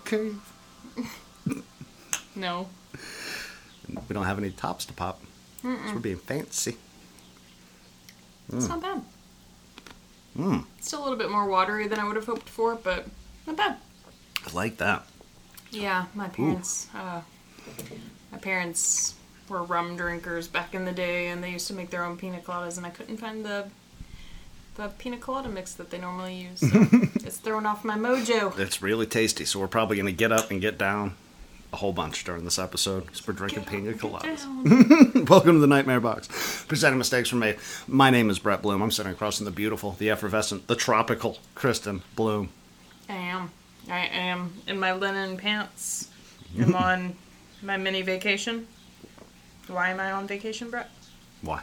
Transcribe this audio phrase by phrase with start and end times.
[0.00, 1.62] locked in a cave.
[2.36, 2.68] No.
[4.08, 5.20] We don't have any tops to pop.
[5.62, 6.76] So we're being fancy.
[8.52, 9.02] It's not bad.
[10.38, 13.06] Mm, Still a little bit more watery than I would have hoped for, but
[13.46, 13.76] not bad.
[14.46, 15.06] I like that.
[15.70, 16.88] Yeah, my parents.
[16.94, 17.20] Uh,
[18.32, 19.14] my parents
[19.48, 22.38] were rum drinkers back in the day, and they used to make their own pina
[22.38, 23.68] coladas, and I couldn't find the
[24.76, 26.60] the pina colada mix that they normally use.
[26.60, 26.68] So
[27.42, 28.58] throwing off my mojo.
[28.58, 31.14] It's really tasty, so we're probably going to get up and get down
[31.72, 34.44] a whole bunch during this episode because we're drinking pina coladas.
[35.28, 36.64] Welcome to the Nightmare Box.
[36.66, 37.56] Presenting mistakes were made.
[37.86, 38.82] My name is Brett Bloom.
[38.82, 42.50] I'm sitting across from the beautiful, the effervescent, the tropical Kristen Bloom.
[43.08, 43.50] I am.
[43.88, 46.10] I am in my linen pants.
[46.58, 47.16] I'm on
[47.62, 48.66] my mini vacation.
[49.68, 50.90] Why am I on vacation, Brett?
[51.42, 51.62] Why?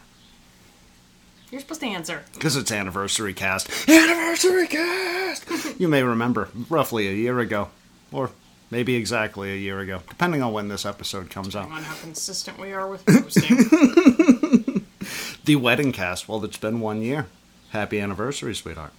[1.51, 2.23] You're supposed to answer.
[2.33, 3.69] Because it's anniversary cast.
[3.89, 5.79] Anniversary cast!
[5.79, 7.69] you may remember, roughly a year ago,
[8.11, 8.31] or
[8.69, 11.71] maybe exactly a year ago, depending on when this episode comes out.
[11.71, 13.57] On how consistent we are with posting.
[15.45, 16.27] The wedding cast.
[16.27, 17.27] Well, it's been one year.
[17.69, 18.91] Happy anniversary, sweetheart.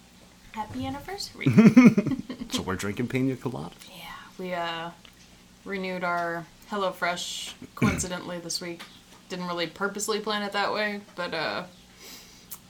[0.53, 1.47] Happy anniversary.
[2.51, 3.75] So we're drinking pina colada.
[3.95, 4.05] Yeah,
[4.39, 4.89] we uh,
[5.67, 8.81] renewed our HelloFresh coincidentally this week.
[9.29, 11.65] Didn't really purposely plan it that way, but uh,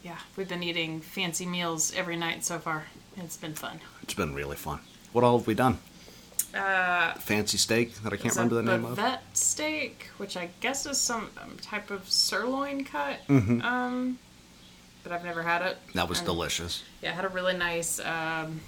[0.02, 2.86] yeah, we've been eating fancy meals every night so far.
[3.16, 3.80] It's been fun.
[4.02, 4.80] It's been really fun.
[5.12, 5.78] What all have we done?
[6.54, 8.96] Uh, Fancy steak that I can't remember the name of.
[8.96, 13.18] bavette steak, which I guess is some um, type of sirloin cut.
[13.28, 13.60] Mm-hmm.
[13.62, 14.18] Um,
[15.02, 15.76] but I've never had it.
[15.94, 16.82] That was And, delicious.
[17.02, 18.60] Yeah, it had a really nice um,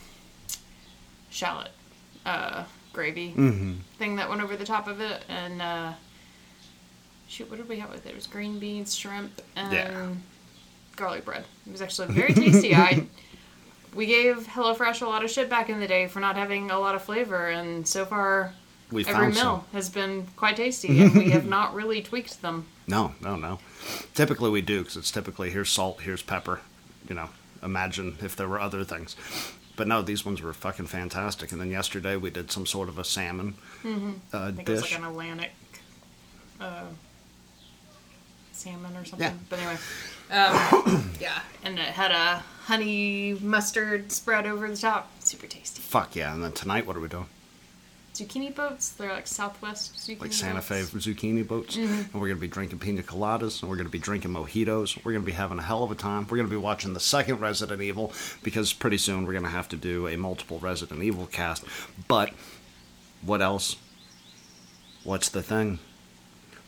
[1.31, 1.71] shallot
[2.27, 3.73] uh, gravy Mm-hmm.
[3.99, 5.93] thing that went over the top of it, and uh,
[7.29, 8.11] shoot, what did we have with it?
[8.11, 10.09] It was green beans, shrimp, and Yeah.
[11.01, 11.45] Garlic bread.
[11.67, 12.75] It was actually very tasty.
[12.75, 13.05] I
[13.95, 16.79] we gave HelloFresh a lot of shit back in the day for not having a
[16.79, 18.53] lot of flavor, and so far
[18.93, 19.65] We every meal some.
[19.73, 22.67] has been quite tasty, and we have not really tweaked them.
[22.87, 23.59] No, no, no.
[24.15, 26.61] Typically we do because it's typically here's salt, here's pepper.
[27.09, 27.31] You know,
[27.63, 29.17] imagine if there were other things.
[29.77, 31.53] But no, these ones were fucking fantastic.
[31.53, 34.13] And then yesterday we did some sort of a salmon uh, Mm-hmm.
[34.37, 34.91] I think it was dish.
[34.93, 35.53] like an Atlantic
[36.61, 36.83] uh,
[38.61, 39.29] salmon or something.
[39.29, 39.35] Yeah.
[39.49, 39.77] But anyway,
[40.31, 45.11] um, yeah, and it had a honey mustard spread over the top.
[45.21, 45.81] Super tasty.
[45.83, 46.33] Fuck yeah!
[46.35, 47.27] And then tonight, what are we doing?
[48.15, 48.91] Zucchini boats.
[48.91, 50.21] They're like Southwest zucchini.
[50.21, 52.13] Like Santa Fe zucchini boats, Mm-hmm.
[52.13, 55.03] and we're gonna be drinking pina coladas, and we're gonna be drinking mojitos.
[55.05, 56.27] We're gonna be having a hell of a time.
[56.29, 58.13] We're gonna be watching the second Resident Evil
[58.43, 61.65] because pretty soon we're gonna have to do a multiple Resident Evil cast.
[62.09, 62.31] But
[63.23, 63.77] what else?
[65.05, 65.79] What's the thing?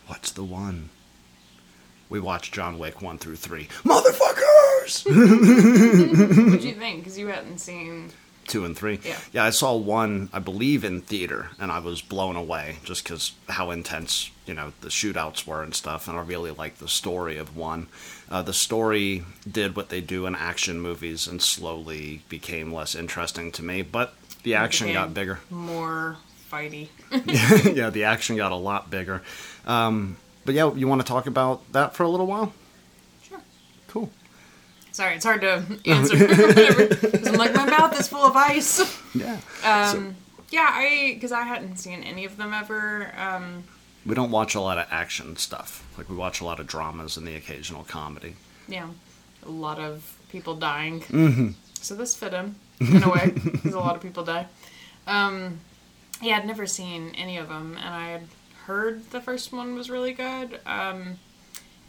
[0.07, 0.89] What's the one?
[2.13, 3.69] We watched John Wick one through three.
[3.83, 5.03] Motherfuckers!
[6.45, 6.99] What'd you think?
[6.99, 8.11] Because you hadn't seen.
[8.45, 8.99] two and three.
[9.03, 9.17] Yeah.
[9.31, 13.31] yeah, I saw one, I believe, in theater, and I was blown away just because
[13.49, 16.07] how intense you know the shootouts were and stuff.
[16.07, 17.87] And I really liked the story of one.
[18.29, 23.51] Uh, the story did what they do in action movies and slowly became less interesting
[23.53, 24.13] to me, but
[24.43, 25.39] the action got bigger.
[25.49, 26.17] More
[26.51, 26.89] fighty.
[27.75, 29.23] yeah, the action got a lot bigger.
[29.65, 32.53] Um, but yeah, you want to talk about that for a little while?
[33.21, 33.39] sure.
[33.87, 34.09] Cool.
[34.91, 36.17] Sorry, it's hard to answer.
[36.27, 38.81] whatever, 'cause I'm like my mouth is full of ice.
[39.15, 39.37] Yeah.
[39.63, 40.15] Um,
[40.49, 43.11] yeah, I because I hadn't seen any of them ever.
[43.17, 43.63] Um,
[44.07, 45.83] We don't watch a lot of action stuff.
[45.97, 48.35] Like we watch a lot of dramas and the occasional comedy.
[48.67, 48.87] yeah,
[49.45, 51.01] a lot of people dying.
[51.01, 51.49] Mm-hmm.
[51.81, 54.47] So this fit in in a way because a lot of people die.
[55.05, 55.59] Um,
[56.21, 58.21] yeah, I'd never seen any of them, and I had
[58.65, 60.59] heard the first one was really good.
[60.65, 61.19] Um,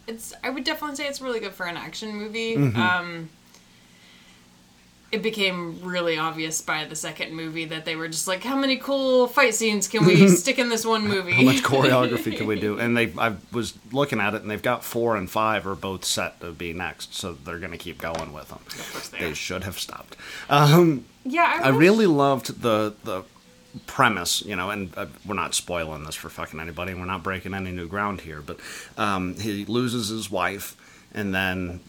[0.06, 2.56] it's I would definitely say it's really good for an action movie.
[2.56, 3.30] Um,
[5.12, 8.76] it became really obvious by the second movie that they were just like, how many
[8.76, 11.32] cool fight scenes can we stick in this one movie?
[11.32, 12.78] How much choreography can we do?
[12.84, 16.04] And they, I was looking at it, and they've got four and five are both
[16.04, 18.58] set to be next, so they're going to keep going with them.
[19.12, 20.16] They They should have stopped.
[21.24, 23.22] Yeah, I, I really loved the the
[23.86, 26.94] premise, you know, and uh, we're not spoiling this for fucking anybody.
[26.94, 28.58] We're not breaking any new ground here, but
[28.96, 30.76] um, he loses his wife,
[31.12, 31.80] and then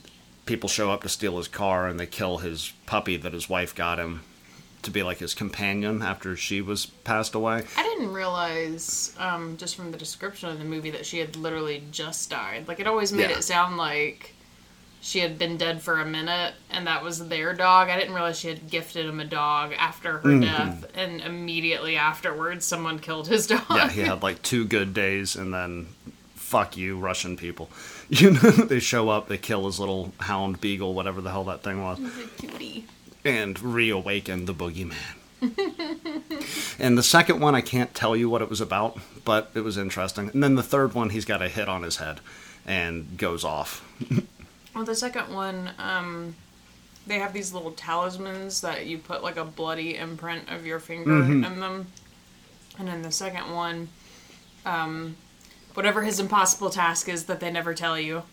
[0.46, 3.74] people show up to steal his car, and they kill his puppy that his wife
[3.74, 4.22] got him
[4.84, 7.64] to be like his companion after she was passed away.
[7.76, 11.84] I didn't realize, um, just from the description of the movie, that she had literally
[11.90, 12.68] just died.
[12.68, 13.38] Like, it always made Yeah.
[13.38, 14.35] it sound like
[15.06, 17.90] she had been dead for a minute, and that was their dog.
[17.90, 20.42] I didn't realize she had gifted him a dog after her Mm-hmm.
[20.42, 23.62] death, and immediately afterwards, someone killed his dog.
[23.70, 25.88] Yeah, he had like two good days, and then
[26.34, 27.70] fuck you, Russian people.
[28.08, 31.64] You know, they show up, they kill his little hound beagle, whatever the hell that
[31.64, 32.86] thing was, He's a cutie.
[33.24, 34.94] and reawaken the boogeyman.
[36.80, 39.76] and the second one, I can't tell you what it was about, but it was
[39.78, 40.30] interesting.
[40.30, 42.20] And then the third one, he's got a hit on his head
[42.66, 43.84] and goes off.
[44.76, 46.36] Well, the second one, um,
[47.08, 51.24] they have these little talismans that you put like a bloody imprint of your finger
[51.24, 51.88] in them.
[52.78, 53.88] And then the second one,
[54.66, 55.16] um,
[55.76, 58.24] whatever his impossible task is that they never tell you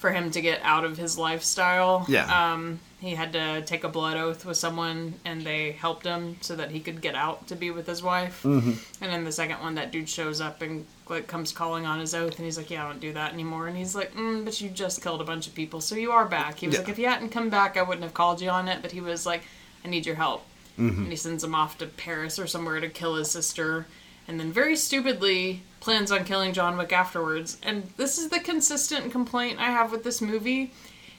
[0.00, 2.06] for him to get out of his lifestyle.
[2.08, 2.52] Yeah.
[2.54, 6.56] Um, he had to take a blood oath with someone and they helped him so
[6.56, 8.42] that he could get out to be with his wife.
[8.42, 8.72] Mm-hmm.
[9.04, 12.14] And then the second one, that dude shows up and like comes calling on his
[12.14, 13.68] oath and he's like, Yeah, I don't do that anymore.
[13.68, 16.24] And he's like, mm, But you just killed a bunch of people, so you are
[16.26, 16.58] back.
[16.58, 16.80] He was Yeah.
[16.80, 18.80] like, If you hadn't come back, I wouldn't have called you on it.
[18.82, 19.42] But he was like,
[19.84, 20.44] I need your help.
[20.78, 21.02] Mm-hmm.
[21.02, 23.86] And he sends him off to Paris or somewhere to kill his sister.
[24.28, 27.58] And then very stupidly plans on killing John Wick afterwards.
[27.62, 30.72] And this is the consistent complaint I have with this movie.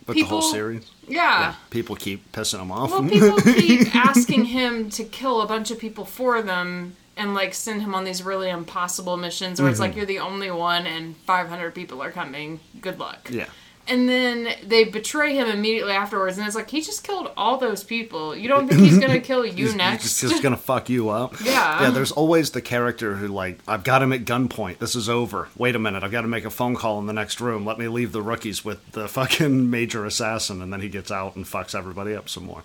[0.06, 1.54] But the whole series, Yeah.
[1.70, 2.90] people keep pissing him off.
[2.92, 7.54] Well, people keep asking him to kill a bunch of people for them and like
[7.54, 9.90] send him on these really impossible missions where it's Mm-hmm.
[9.90, 12.60] like you're the only one and 500 people are coming.
[12.82, 13.30] Good luck.
[13.32, 13.46] yeah.
[13.92, 17.84] And then they betray him immediately afterwards, and it's like he just killed all those
[17.84, 18.34] people.
[18.34, 20.04] You don't think he's gonna kill you He's- next?
[20.22, 21.36] He's just gonna fuck you up.
[21.44, 21.82] Yeah.
[21.84, 24.78] Yeah, there's always the character who like, I've got him at gunpoint.
[24.78, 25.50] This is over.
[25.58, 27.66] Wait a minute, I've got to make a phone call in the next room.
[27.66, 31.36] Let me leave the rookies with the fucking major assassin, and then he gets out
[31.36, 32.64] and fucks everybody up some more.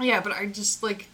[0.00, 1.06] Yeah, but I just like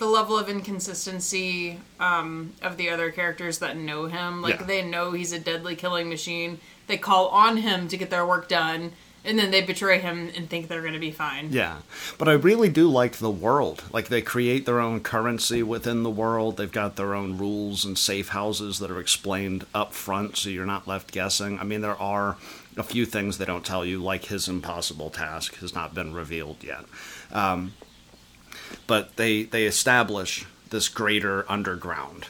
[0.00, 4.42] the level of inconsistency um, of the other characters that know him.
[4.42, 4.66] Like Yeah.
[4.66, 6.58] they know he's a deadly killing machine.
[6.88, 8.92] They call on him to get their work done,
[9.24, 11.52] and then they betray him and think they're going to be fine.
[11.52, 11.76] Yeah,
[12.18, 13.84] but I really do like the world.
[13.92, 16.56] Like they create their own currency within the world.
[16.56, 20.66] They've got their own rules and safe houses that are explained up front, so you're
[20.66, 21.58] not left guessing.
[21.60, 22.38] I mean, there are
[22.76, 26.64] a few things they don't tell you, like his impossible task has not been revealed
[26.64, 26.86] yet.
[27.30, 27.74] Um,
[28.86, 32.26] but they they establish this greater underground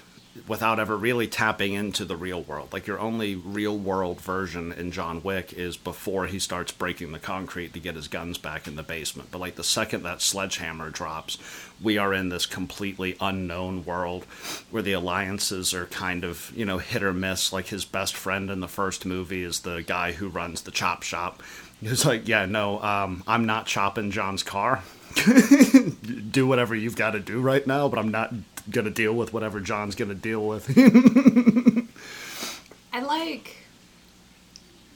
[0.46, 2.72] without ever really tapping into the real world.
[2.72, 7.19] Like your only real world version in John Wick is before he starts breaking the
[7.19, 9.31] concrete to get his guns back in the basement.
[9.31, 11.38] But like the second that sledgehammer drops,
[11.81, 14.25] we are in this completely unknown world
[14.70, 17.52] where the alliances are kind of, you know, hit or miss.
[17.52, 21.02] Like his best friend in the first movie is the guy who runs the chop
[21.02, 21.42] shop.
[21.81, 24.82] He's like, yeah, no, um, I'm not chopping John's car
[26.31, 28.33] do whatever you've got to do right now, but I'm not
[28.71, 30.69] going to deal with whatever John's going to deal with.
[32.93, 33.57] I like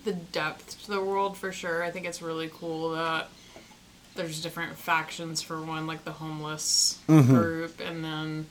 [0.04, 1.82] the depth to the world for sure.
[1.82, 3.28] I think it's really cool that
[4.16, 7.34] there's different factions for one, like the homeless Mm-hmm.
[7.34, 8.46] group, and then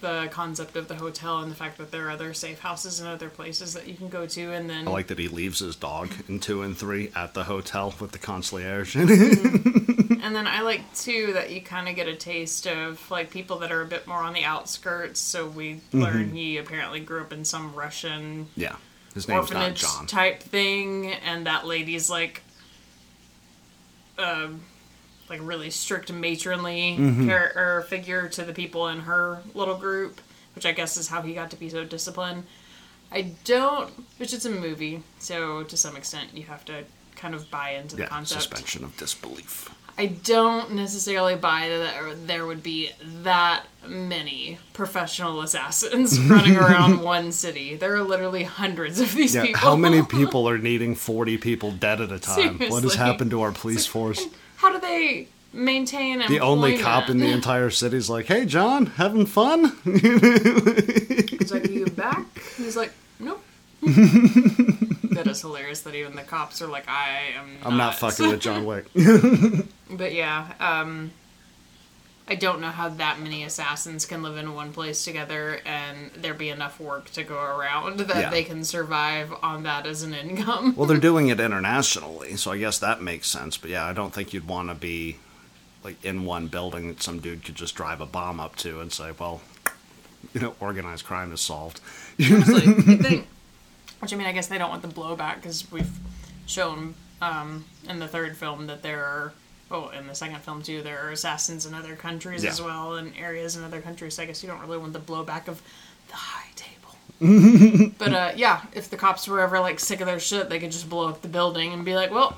[0.00, 3.08] the concept of the hotel and the fact that there are other safe houses and
[3.08, 5.74] other places that you can go to, and then I like that he leaves his
[5.76, 8.94] dog in two and three at the hotel with the concierge.
[10.26, 13.60] And then I like too that you kind of get a taste of like people
[13.60, 15.20] that are a bit more on the outskirts.
[15.20, 16.02] So we Mm-hmm.
[16.02, 18.74] learn he apparently grew up in some Russian yeah,
[19.14, 20.06] his name's not orphanage John.
[20.08, 22.42] type thing, and that lady's like,
[24.18, 24.62] um,
[25.30, 27.28] like really strict matronly Mm-hmm.
[27.28, 30.20] char- or figure to the people in her little group,
[30.56, 32.42] which I guess is how he got to be so disciplined.
[33.12, 36.82] I don't, which it's a movie, so to some extent you have to
[37.14, 38.42] kind of buy into the Yeah, concept.
[38.42, 39.70] suspension of disbelief.
[39.98, 42.90] I don't necessarily buy that there- there would be
[43.22, 47.76] that many professional assassins running around one city.
[47.76, 49.60] There are literally hundreds of these Yeah, people.
[49.60, 52.58] how many people are needing 40 people dead at a time?
[52.68, 54.26] What has happened to our police force?
[54.56, 58.86] How do they maintain The only cop in the entire city is like, hey, John,
[58.86, 59.72] having fun?
[59.84, 62.26] He's like, "Are you back?"
[62.58, 63.42] He's like, "Nope."
[65.26, 65.80] That is hilarious.
[65.82, 67.66] That even the cops are like, "I am." Not.
[67.66, 68.86] I'm not fucking with John Wick.
[69.88, 71.12] But yeah, um,
[72.28, 76.34] I don't know how that many assassins can live in one place together and there
[76.34, 78.30] be enough work to go around that Yeah.
[78.30, 80.74] they can survive on that as an income.
[80.74, 83.56] Well, they're doing it internationally, so I guess that makes sense.
[83.56, 85.18] But yeah, I don't think you'd want to be
[85.84, 88.92] like in one building that some dude could just drive a bomb up to and
[88.92, 89.40] say, "Well,
[90.34, 91.80] you know, organized crime is solved."
[92.20, 93.26] Honestly, you think-
[94.00, 95.90] which I mean, I guess they don't want the blowback because we've
[96.46, 99.32] shown um, in the third film that there are.
[99.68, 102.50] Oh, in the second film too, there are assassins in other countries Yeah.
[102.50, 104.14] as well, and areas in other countries.
[104.14, 105.60] So I guess you don't really want the blowback of
[106.08, 107.92] the high table.
[107.98, 110.70] but uh, yeah, if the cops were ever like sick of their shit, they could
[110.70, 112.36] just blow up the building and be like, "Well,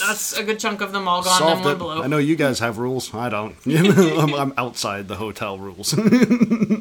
[0.00, 2.60] that's a good chunk of them all gone in one blow." I know you guys
[2.60, 3.12] have rules.
[3.12, 3.54] I don't.
[3.66, 5.92] I'm, I'm outside the hotel rules.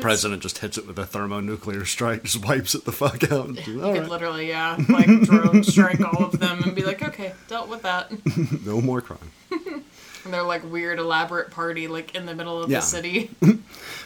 [0.00, 3.56] President just hits it with a thermonuclear strike, just wipes it the fuck out.
[3.56, 7.68] Could right, literally, yeah, like drone strike all of them and be like, "Okay, dealt
[7.68, 8.10] with that."
[8.66, 9.30] no more crime.
[9.50, 12.80] and they're like weird elaborate party like in the middle of Yeah.
[12.80, 13.30] the city.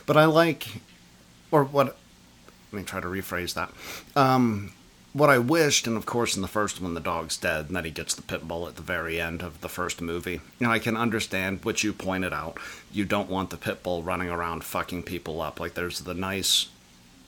[0.07, 0.67] But I like,
[1.51, 1.97] or what?
[2.73, 3.71] Let me try to rephrase that.
[4.17, 4.73] Um,
[5.15, 7.85] what I wished, and of course, in the first one, the dog's dead, and then
[7.85, 10.41] he gets the pit bull at the very end of the first movie.
[10.59, 12.59] And I can understand what you pointed out.
[12.93, 15.61] You don't want the pit bull running around fucking people up.
[15.61, 16.69] Like there's the nice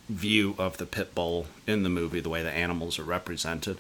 [0.08, 3.78] view of the pit bull in the movie, the way the animals are represented.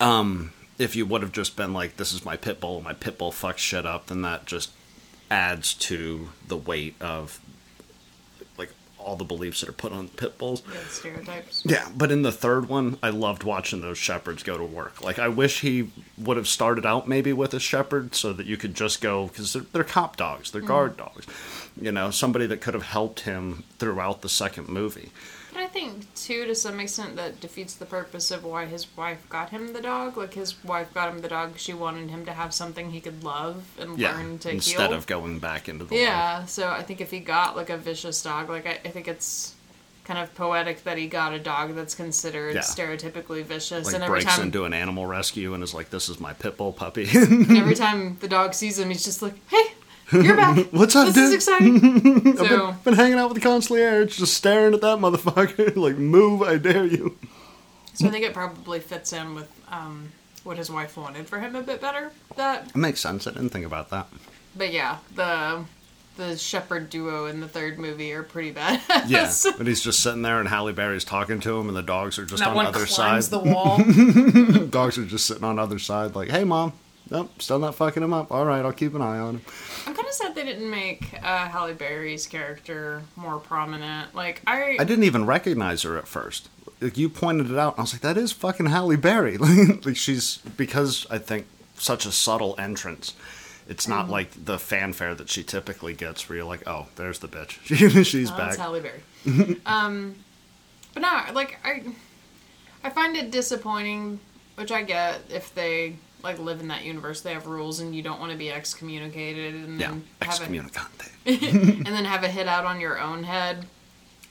[0.00, 3.18] Um, if you would have just been like, "This is my pit bull, my pit
[3.18, 4.70] bull fucks shit up," then that just
[5.30, 7.38] adds to the weight of
[9.08, 10.62] all the beliefs that are put on pit bulls.
[10.70, 11.62] Yeah, stereotypes.
[11.64, 15.02] Yeah, but in the third one, I loved watching those shepherds go to work.
[15.02, 18.56] Like, I wish he would have started out maybe with a shepherd so that you
[18.56, 20.98] could just go because they're, they're cop dogs, they're guard mm.
[20.98, 21.26] dogs.
[21.80, 25.10] You know, somebody that could have helped him throughout the second movie.
[25.52, 29.26] But I think too, to some extent, that defeats the purpose of why his wife
[29.28, 30.16] got him the dog.
[30.16, 33.24] Like his wife got him the dog, she wanted him to have something he could
[33.24, 34.98] love and Yeah, learn to instead heal.
[34.98, 36.02] of going back into the life.
[36.02, 39.08] yeah, so I think if he got like a vicious dog, like I, I think
[39.08, 39.54] it's
[40.08, 42.62] kind of poetic that he got a dog that's considered Yeah.
[42.62, 46.08] stereotypically vicious, Like and every breaks time into an animal rescue and is like, "This
[46.08, 49.64] is my pit bull puppy." every time the dog sees him, he's just like, "Hey,
[50.12, 50.66] you're back!
[50.72, 51.24] What's up, this dude?
[51.24, 54.98] is exciting." I've so been, been hanging out with the concierge, just staring at that
[54.98, 55.76] motherfucker.
[55.76, 57.18] like, move, I dare you.
[57.94, 60.10] So I think it probably fits in with um,
[60.44, 62.12] what his wife wanted for him a bit better.
[62.36, 63.26] That, It makes sense.
[63.26, 64.06] I didn't think about that.
[64.56, 65.64] but yeah, the
[66.18, 68.82] the shepherd duo in the third movie are pretty bad.
[69.06, 72.18] Yeah, but he's just sitting there, and Halle Berry's talking to him, and the dogs
[72.18, 73.30] are just that on one the other climbs side.
[73.30, 73.78] the wall.
[74.70, 76.74] dogs are just sitting on the other side, like, "Hey, mom,
[77.08, 78.30] nope, still not fucking him up.
[78.30, 79.42] All right, I'll keep an eye on him."
[79.86, 84.14] I'm kind of sad they didn't make uh, Halle Berry's character more prominent.
[84.14, 86.50] Like I, I didn't even recognize her at first.
[86.80, 89.38] Like, you pointed it out, and I was like, "That is fucking Halle Berry."
[89.84, 91.46] like she's because I think
[91.76, 93.14] such a subtle entrance.
[93.68, 93.90] It's Mm.
[93.90, 97.58] not like the fanfare that she typically gets, where you're like, "Oh, there's the bitch.
[98.04, 99.56] she's Oh, back." that's Halle Berry.
[99.66, 100.16] um,
[100.94, 101.82] but no, like I,
[102.82, 104.20] I find it disappointing,
[104.54, 107.20] which I get if they like live in that universe.
[107.20, 110.44] They have rules, and you don't want to be excommunicated and yeah, then have a,
[110.46, 111.10] excommunicante.
[111.26, 113.66] and then have a hit out on your own head.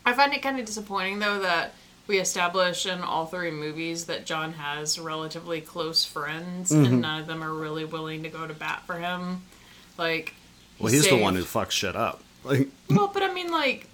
[0.06, 1.74] I find it kind of disappointing though that
[2.08, 6.86] we establish in all three movies that John has relatively close friends, Mm-hmm.
[6.86, 9.44] and none of them are really willing to go to bat for him.
[9.98, 10.34] Like,
[10.80, 12.22] Well, he's the one who fucks shit up.
[12.44, 13.88] Like, well, but I mean, like,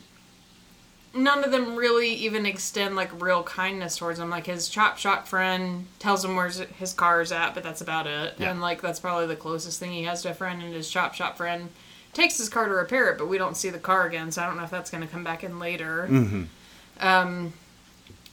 [1.16, 4.30] none of them really even extend like real kindness towards him.
[4.30, 8.08] Like his chop shop friend tells him where his car is at, but that's about
[8.08, 8.34] it.
[8.40, 8.50] Yeah.
[8.52, 10.62] And like that's probably the closest thing he has to a friend.
[10.64, 11.70] And his chop shop friend
[12.14, 14.48] takes his car to repair it, but we don't see the car again, so I
[14.48, 16.08] don't know if that's going to come back in later.
[17.00, 17.54] Um,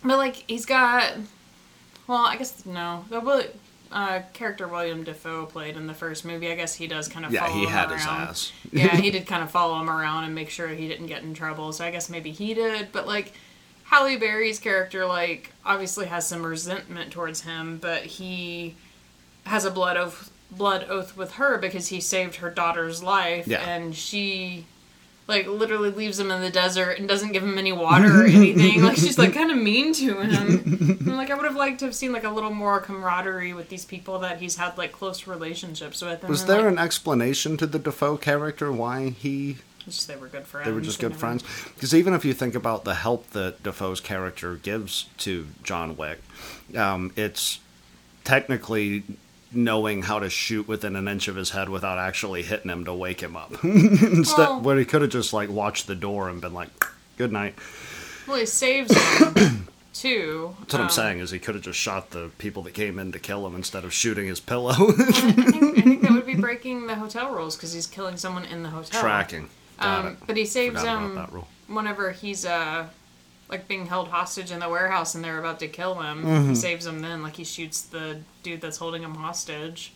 [0.05, 1.15] but like he's got,
[2.07, 3.05] well, I guess no.
[3.11, 3.49] The
[3.93, 6.51] uh, character William Dafoe played in the first movie.
[6.51, 8.53] I guess he does kind of yeah, follow he him had his around ass.
[8.73, 11.35] yeah, he did kind of follow him around and make sure he didn't get in
[11.35, 11.73] trouble.
[11.73, 12.93] So I guess maybe he did.
[12.93, 13.33] But like
[13.85, 18.77] Halle Berry's character, like obviously has some resentment towards him, but he
[19.47, 23.61] has a blood oath, blood oath with her because he saved her daughter's life, Yeah.
[23.69, 24.67] and she.
[25.31, 28.83] Like literally leaves him in the desert and doesn't give him any water or anything.
[28.83, 31.01] like she's like kind of mean to him.
[31.01, 33.69] And, like I would have liked to have seen like a little more camaraderie with
[33.69, 36.21] these people that he's had like close relationships with.
[36.21, 40.29] And Was there like, an explanation to the Dafoe character why he just they were
[40.29, 40.67] good friends.
[40.67, 41.43] they were just good friends?
[41.75, 46.21] Because even if you think about the help that Dafoe's character gives to John Wick,
[46.77, 47.61] um, it's
[48.25, 49.03] technically
[49.53, 52.95] knowing how to shoot within an inch of his head without actually hitting him to
[52.95, 53.53] wake him up.
[53.65, 56.71] Instead, Well- where he could have just like watched the door and been like,
[57.19, 57.55] "Good night."
[58.27, 60.55] Well, he saves him too.
[60.61, 62.99] That's what I'm Um, saying is he could have just shot the people that came
[62.99, 64.71] in to kill him instead of shooting his pillow.
[64.73, 68.45] I think, I think that would be breaking the hotel rules because he's killing someone
[68.45, 69.01] in the hotel.
[69.01, 69.49] Tracking.
[69.81, 72.87] Um, but he saves Forgot him whenever he's uh
[73.51, 76.23] like being held hostage in the warehouse and they're about to kill him.
[76.25, 76.49] Mm-hmm.
[76.51, 79.93] He saves him then, like he shoots the dude that's holding him hostage.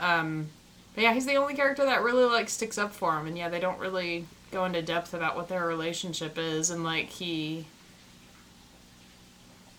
[0.00, 0.48] Um,
[0.94, 3.48] but yeah, he's the only character that really like sticks up for him, and yeah,
[3.48, 7.66] they don't really go into depth about what their relationship is, and like he.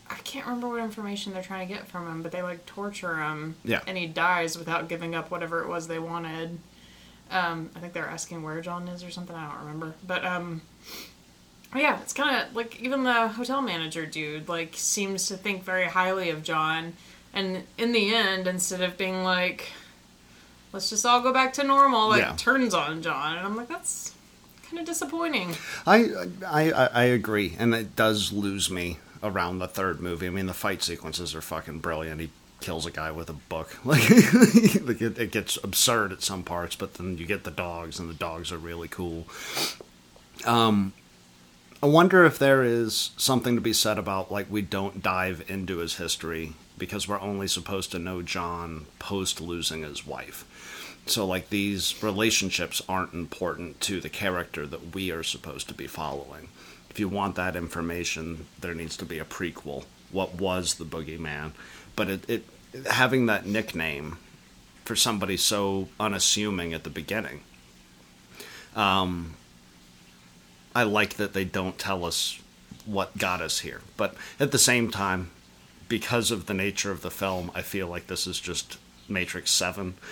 [0.10, 3.18] I can't remember what information they're trying to get from him, but they like torture
[3.18, 3.82] him, Yeah.
[3.86, 6.58] and he dies without giving up whatever it was they wanted.
[7.32, 9.36] Um, I think they're asking where John is or something.
[9.36, 10.62] I don't remember, but um,
[11.76, 15.86] yeah, it's kind of like even the hotel manager dude like seems to think very
[15.86, 16.94] highly of John,
[17.34, 19.72] and in the end, instead of being like,
[20.74, 22.34] "Let's just all go back to normal," like Yeah.
[22.38, 24.14] turns on John, and I'm like, that's
[24.68, 25.56] kind of disappointing.
[25.86, 26.06] I,
[26.46, 30.28] I I I agree, and it does lose me around the third movie.
[30.28, 32.22] I mean, the fight sequences are fucking brilliant.
[32.22, 32.30] He
[32.62, 33.78] kills a guy with a book.
[33.86, 38.00] Like, like it, it gets absurd at some parts, but then you get the dogs,
[38.00, 39.28] and the dogs are really cool.
[40.46, 40.94] Um,
[41.82, 45.78] I wonder if there is something to be said about like we don't dive into
[45.78, 50.44] his history because we're only supposed to know John post losing his wife.
[51.06, 55.88] So like these relationships aren't important to the character that we are supposed to be
[55.88, 56.50] following.
[56.90, 59.86] If you want that information, there needs to be a prequel.
[60.12, 61.52] What was the boogeyman?
[61.96, 62.46] But it, it
[62.88, 64.18] having that nickname
[64.84, 67.42] for somebody so unassuming at the beginning.
[68.76, 69.36] Um,
[70.76, 72.40] I like that they don't tell us
[72.86, 73.82] what got us here.
[73.98, 75.32] But at the same time,
[75.88, 79.96] because of the nature of the film, I feel like this is just Matrix 7.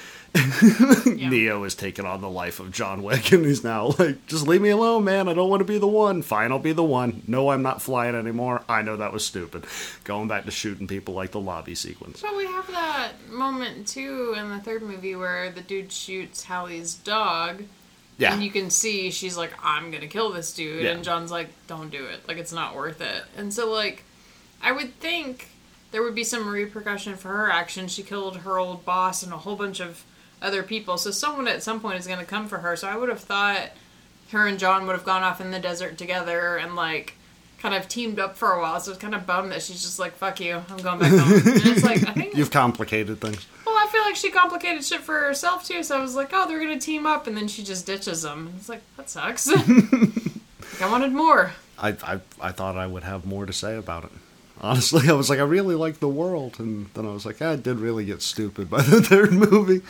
[1.06, 1.30] Yeah.
[1.30, 4.62] Neo has taken on the life of John Wick, and he's now like, just leave
[4.62, 5.28] me alone, man.
[5.28, 6.22] I don't want to be the one.
[6.22, 7.24] Fine, I'll be the one.
[7.28, 8.62] No, I'm not flying anymore.
[8.70, 9.66] I know that was stupid.
[10.04, 12.22] Going back to shooting people like the lobby sequence.
[12.22, 16.94] But we have that moment too in the third movie where the dude shoots Halle's
[16.94, 17.64] dog.
[18.18, 18.34] Yeah.
[18.34, 20.84] And you can see she's like, I'm gonna kill this dude.
[20.84, 20.92] Yeah.
[20.92, 22.28] And John's like, don't do it.
[22.28, 23.24] Like, it's not worth it.
[23.38, 24.04] And so, like,
[24.62, 25.50] I would think
[25.92, 27.88] there would be some repercussion for her action.
[27.88, 30.04] She killed her old boss and a whole bunch of
[30.42, 30.98] other people.
[30.98, 32.76] So, someone at some point is gonna come for her.
[32.76, 33.70] So, I would have thought
[34.32, 37.14] her and John would have gone off in the desert together and, like,
[37.60, 38.80] kind of teamed up for a while.
[38.80, 40.64] So, it's kind of bummed that she's just like, fuck you.
[40.70, 41.34] I'm going back home.
[41.34, 42.34] and it's like, I think.
[42.36, 43.46] You've complicated things.
[43.78, 45.84] I feel like she complicated shit for herself too.
[45.84, 48.54] So I was like, oh, they're gonna team up, and then she just ditches them.
[48.58, 49.48] It's like that sucks.
[49.48, 49.66] like,
[50.82, 51.52] I wanted more.
[51.80, 54.12] I, I I thought I would have more to say about it.
[54.60, 57.52] Honestly, I was like, I really like the world, and then I was like, ah,
[57.52, 59.82] it did really get stupid by the third movie.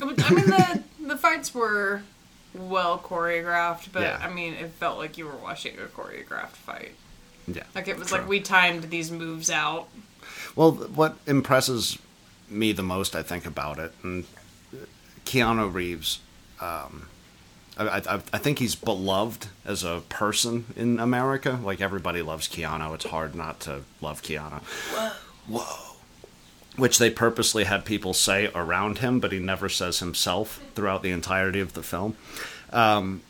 [0.00, 2.02] I mean, the the fights were
[2.54, 4.20] well choreographed, but Yeah.
[4.22, 6.92] I mean, it felt like you were watching a choreographed fight.
[7.46, 8.18] Yeah, Like it was true.
[8.18, 9.88] like we timed these moves out.
[10.56, 11.98] Well, what impresses
[12.54, 14.24] me the most, I think, about it, and
[15.24, 16.20] Keanu Reeves,
[16.60, 17.08] um,
[17.76, 21.58] I, I, I think he's beloved as a person in America.
[21.62, 22.94] Like everybody loves Keanu.
[22.94, 24.60] It's hard not to love Keanu.
[24.62, 25.10] Whoa.
[25.48, 25.96] Whoa.
[26.76, 31.10] Which they purposely had people say around him, but he never says himself throughout the
[31.10, 32.16] entirety of the film.
[32.72, 33.22] Um,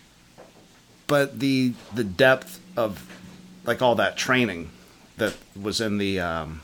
[1.07, 3.07] but the the depth of
[3.65, 4.71] like all that training
[5.19, 6.63] that was in the um,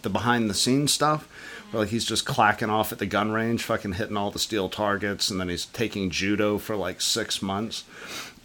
[0.00, 1.28] the behind the scenes stuff
[1.72, 5.30] like he's just clacking off at the gun range fucking hitting all the steel targets
[5.30, 7.84] and then he's taking judo for like six months.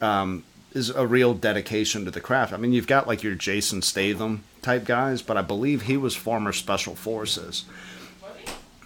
[0.02, 2.52] Um, is a real dedication to the craft.
[2.52, 6.16] I mean you've got like your jason statham type guys but i believe he was
[6.16, 7.66] former special forces.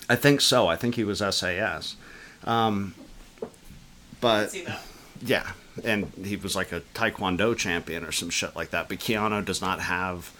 [0.10, 0.67] I think so.
[0.67, 1.95] I think he was sas
[2.43, 2.95] um,
[4.21, 4.56] but
[5.21, 5.52] yeah,
[5.84, 8.89] and he was like a taekwondo champion or some shit like that.
[8.89, 10.32] But Keanu does not have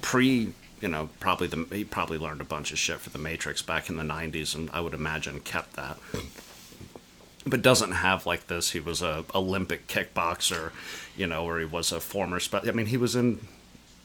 [0.00, 0.52] pre,
[0.82, 3.88] you know, probably the he probably learned a bunch of shit for the Matrix back
[3.88, 5.96] in the '90s, and I would imagine kept that.
[7.46, 8.72] But doesn't have like this.
[8.72, 10.70] He was a Olympic kickboxer,
[11.16, 12.38] you know, or he was a former.
[12.40, 13.40] Spe- I mean, he was in.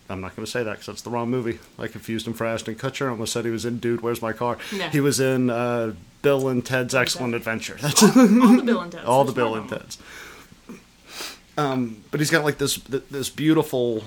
[0.09, 1.59] I'm not going to say that because that's the wrong movie.
[1.77, 3.07] I confused him for Ashton Kutcher.
[3.07, 4.57] I almost said he was in Dude, Where's My Car?
[4.71, 4.89] Yeah.
[4.89, 7.77] He was in uh, Bill and Ted's Excellent Adventure.
[7.81, 9.05] That's All the Bill and Ted's.
[9.05, 9.69] all the Bill and.
[9.69, 9.97] Ted's.
[11.57, 14.03] Um, but he's got like this this beautiful.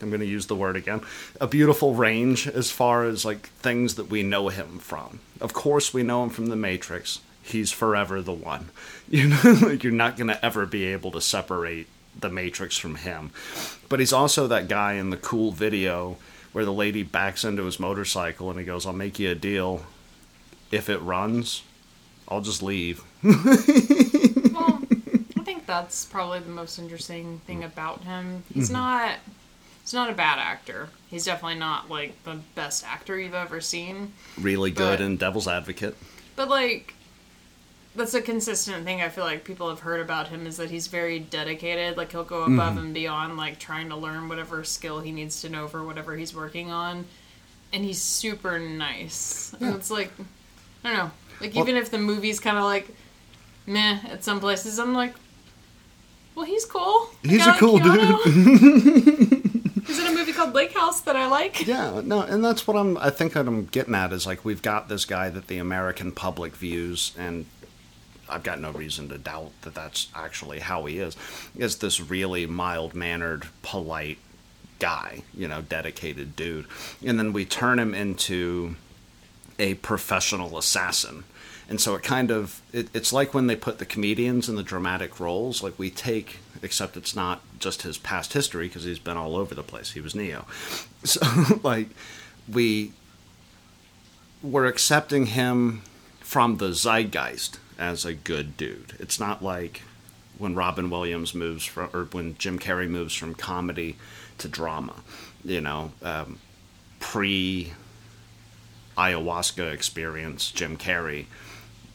[0.00, 1.00] I'm going to use the word again.
[1.40, 5.20] A beautiful range as far as like things that we know him from.
[5.40, 7.20] Of course, we know him from The Matrix.
[7.42, 8.70] He's forever the one.
[9.06, 12.94] You know, like you're not going to ever be able to separate The Matrix from
[12.94, 13.32] him.
[13.90, 16.16] But he's also that guy in the cool video
[16.52, 19.82] where the lady backs into his motorcycle and he goes, "I'll make you a deal.
[20.70, 21.62] If it runs,
[22.26, 23.04] I'll just leave."
[24.54, 24.80] Well,
[25.36, 27.66] I think that's probably the most interesting thing mm.
[27.66, 28.44] about him.
[28.52, 28.74] He's mm-hmm.
[28.74, 29.18] not.
[29.84, 30.88] He's not a bad actor.
[31.08, 34.14] He's definitely not like the best actor you've ever seen.
[34.40, 35.94] really good But- in Devil's Advocate.
[36.36, 36.94] But like
[37.94, 40.86] that's a consistent thing I feel like people have heard about him is that he's
[40.86, 41.98] very dedicated.
[41.98, 42.78] Like he'll go above mm-hmm.
[42.78, 46.34] and beyond like trying to learn whatever skill he needs to know for whatever he's
[46.34, 47.04] working on.
[47.74, 49.54] And he's super nice.
[49.60, 50.10] And it's like
[50.82, 51.10] I don't know.
[51.42, 52.88] Like Well- even if the movie's kind of like
[53.66, 55.12] meh at some places, I'm like
[56.34, 57.10] well, he's cool.
[57.22, 59.40] He's a like cool Keanu.
[59.94, 61.68] Is it a movie called Lake House that I like?
[61.68, 62.98] Yeah, no, and that's what I'm.
[62.98, 66.10] I think what I'm getting at is like we've got this guy that the American
[66.10, 67.46] public views, and
[68.28, 71.16] I've got no reason to doubt that that's actually how he is.
[71.56, 74.18] Is this really mild mannered, polite
[74.80, 75.22] guy?
[75.32, 76.66] You know, dedicated dude,
[77.06, 78.74] and then we turn him into
[79.60, 81.22] a professional assassin.
[81.68, 84.62] And so it kind of it, it's like when they put the comedians in the
[84.62, 85.62] dramatic roles.
[85.62, 89.54] Like we take, except it's not just his past history because he's been all over
[89.54, 89.92] the place.
[89.92, 90.46] He was Neo,
[91.04, 91.20] so
[91.62, 91.88] like
[92.50, 92.92] we
[94.42, 95.82] we're accepting him
[96.20, 98.94] from the zeitgeist as a good dude.
[98.98, 99.82] It's not like
[100.36, 103.96] when Robin Williams moves from, or when Jim Carrey moves from comedy
[104.38, 104.96] to drama.
[105.44, 106.38] You know, um,
[107.00, 107.72] pre
[108.96, 111.26] ayahuasca experience, Jim Carrey,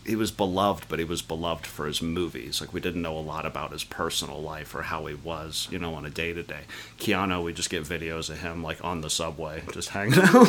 [0.09, 2.59] he was beloved, but he was beloved for his movies.
[2.59, 5.77] Like we didn't know a lot about his personal life or how he was, you
[5.77, 6.61] know, on a day to day.
[6.97, 10.47] Keanu, we just get videos of him like on the subway, just hanging out.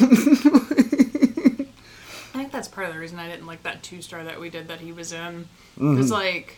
[2.32, 4.48] I think that's part of the reason I didn't like that two star that we
[4.48, 5.46] did that he was in.
[5.74, 6.12] Because, mm-hmm.
[6.12, 6.56] like,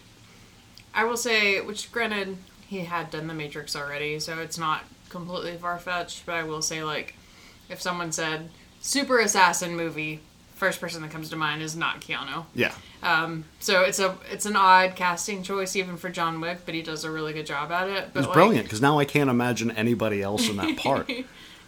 [0.94, 2.36] I will say, which granted,
[2.68, 6.62] he had done The Matrix already, so it's not completely far fetched, but I will
[6.62, 7.16] say, like,
[7.68, 10.20] if someone said, super assassin movie,
[10.62, 12.44] first person that comes to mind is not Keanu.
[12.54, 12.72] yeah.
[13.02, 16.82] Um, so it's a it's an odd casting choice even for John Wick, but he
[16.82, 18.10] does a really good job at it.
[18.12, 21.10] But It's like, brilliant because now I can't imagine anybody else in that part.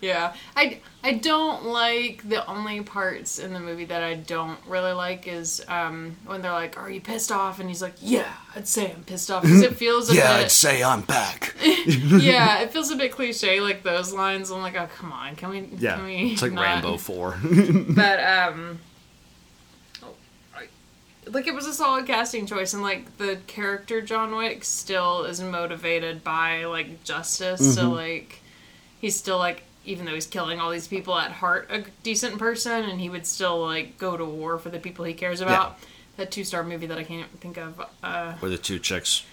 [0.04, 4.92] Yeah, I I don't like the only parts in the movie that I don't really
[4.92, 8.68] like is um, when they're like, "Are you pissed off?" and he's like, "Yeah, I'd
[8.68, 11.54] say I'm pissed off," because it feels a bit I'd say I'm back.
[11.86, 14.50] yeah, it feels a bit cliche like those lines.
[14.50, 15.60] I'm like, oh come on, can we?
[15.78, 17.38] Yeah, can we it's like not- Rambo 4.
[17.90, 18.78] But um,
[20.02, 20.14] oh,
[21.30, 25.40] like it was a solid casting choice, and like the character John Wick still is
[25.40, 27.74] motivated by like justice.
[27.74, 27.94] So Mm-hmm.
[27.94, 28.40] like
[29.00, 32.84] he's still like even though he's killing all these people at heart a decent person,
[32.84, 35.78] and he would still like go to war for the people he cares about.
[36.16, 37.80] That two star movie that I can't think of.
[38.02, 39.24] Uh, Where the two chicks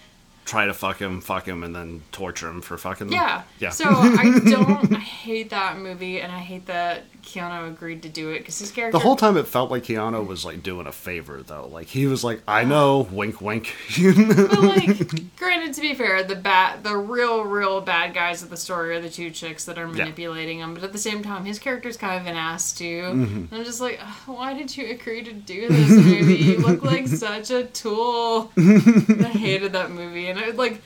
[0.45, 3.15] try to fuck him, fuck him, and then torture him for fucking them.
[3.15, 3.43] Yeah.
[3.59, 3.69] Yeah.
[3.69, 4.93] So I don't.
[4.93, 8.71] I hate that movie, and I hate that Keanu agreed to do it because his
[8.71, 8.97] character.
[8.97, 11.67] The whole time it felt like Keanu was like doing a favor though.
[11.67, 13.73] Like he was like, I know, wink wink.
[14.41, 18.57] But like, granted, to be fair, the bat, the real, real bad guys of the
[18.57, 20.73] story are the two chicks that are manipulating him.
[20.73, 23.03] But at the same time, his character's kind of an ass too.
[23.03, 23.37] Mm-hmm.
[23.37, 26.35] And I'm just like, "Ugh, why did you agree to do this movie?
[26.35, 28.51] you look like such a tool.
[28.57, 30.81] I hated that movie, and I like.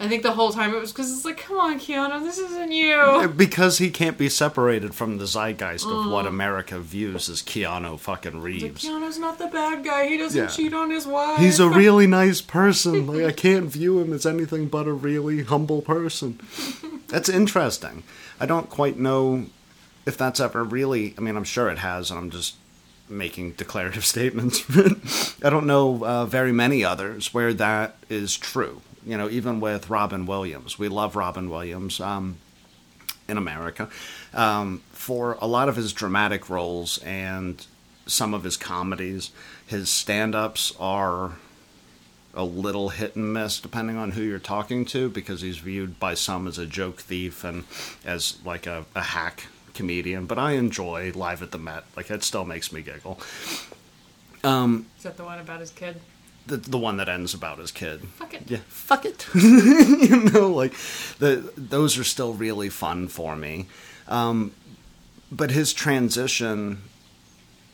[0.00, 2.72] I think the whole time it was because it's like, come on, Keanu, this isn't
[2.72, 3.32] you.
[3.36, 6.10] because he can't be separated from the zeitgeist of Mm.
[6.10, 8.84] what America views as Keanu fucking Like, Reeves.
[8.84, 10.08] Keanu's not the bad guy.
[10.08, 10.48] He doesn't Yeah.
[10.48, 11.38] cheat on his wife.
[11.38, 13.06] He's a really nice person.
[13.06, 16.40] Like I can't view him as anything but a really humble person.
[17.06, 18.02] That's interesting.
[18.40, 19.46] I don't quite know
[20.06, 21.14] if that's ever really.
[21.16, 22.56] I mean, I'm sure it has, and I'm just
[23.08, 24.64] making declarative statements.
[25.42, 28.82] I don't know uh, very many others where that is true.
[29.06, 32.00] You know, even with Robin Williams, we love Robin Williams.
[32.00, 32.38] Um,
[33.28, 33.88] in America
[34.32, 37.66] um, for a lot of his dramatic roles and
[38.06, 39.30] some of his comedies.
[39.66, 41.32] His stand ups are
[42.34, 46.14] a little hit and miss depending on who you're talking to because he's viewed by
[46.14, 47.64] some as a joke thief and
[48.04, 50.26] as like a, a hack comedian.
[50.26, 51.84] But I enjoy Live at the Met.
[51.96, 53.20] Like, it still makes me giggle.
[54.42, 56.00] Um, Is that the one about his kid?
[56.46, 58.02] The, the one that ends about his kid.
[58.16, 58.42] Fuck it.
[58.46, 59.26] Yeah, fuck it.
[59.34, 60.74] you know, like
[61.18, 63.66] the those are still really fun for me.
[64.08, 64.52] Um,
[65.32, 66.82] but his transition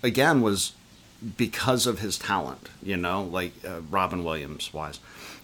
[0.05, 0.73] again was
[1.37, 2.69] because of his talent.
[2.81, 5.01] You know, like uh, Robin Williams wise.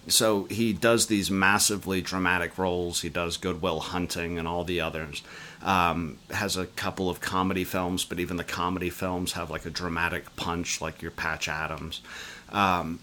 [0.08, 3.02] So he does these massively dramatic roles.
[3.02, 5.22] He does Good Will Hunting and all the others.
[5.62, 9.70] Um, has a couple of comedy films, but even the comedy films have like a
[9.70, 12.02] dramatic punch, like your Patch Adams.
[12.50, 13.00] Um,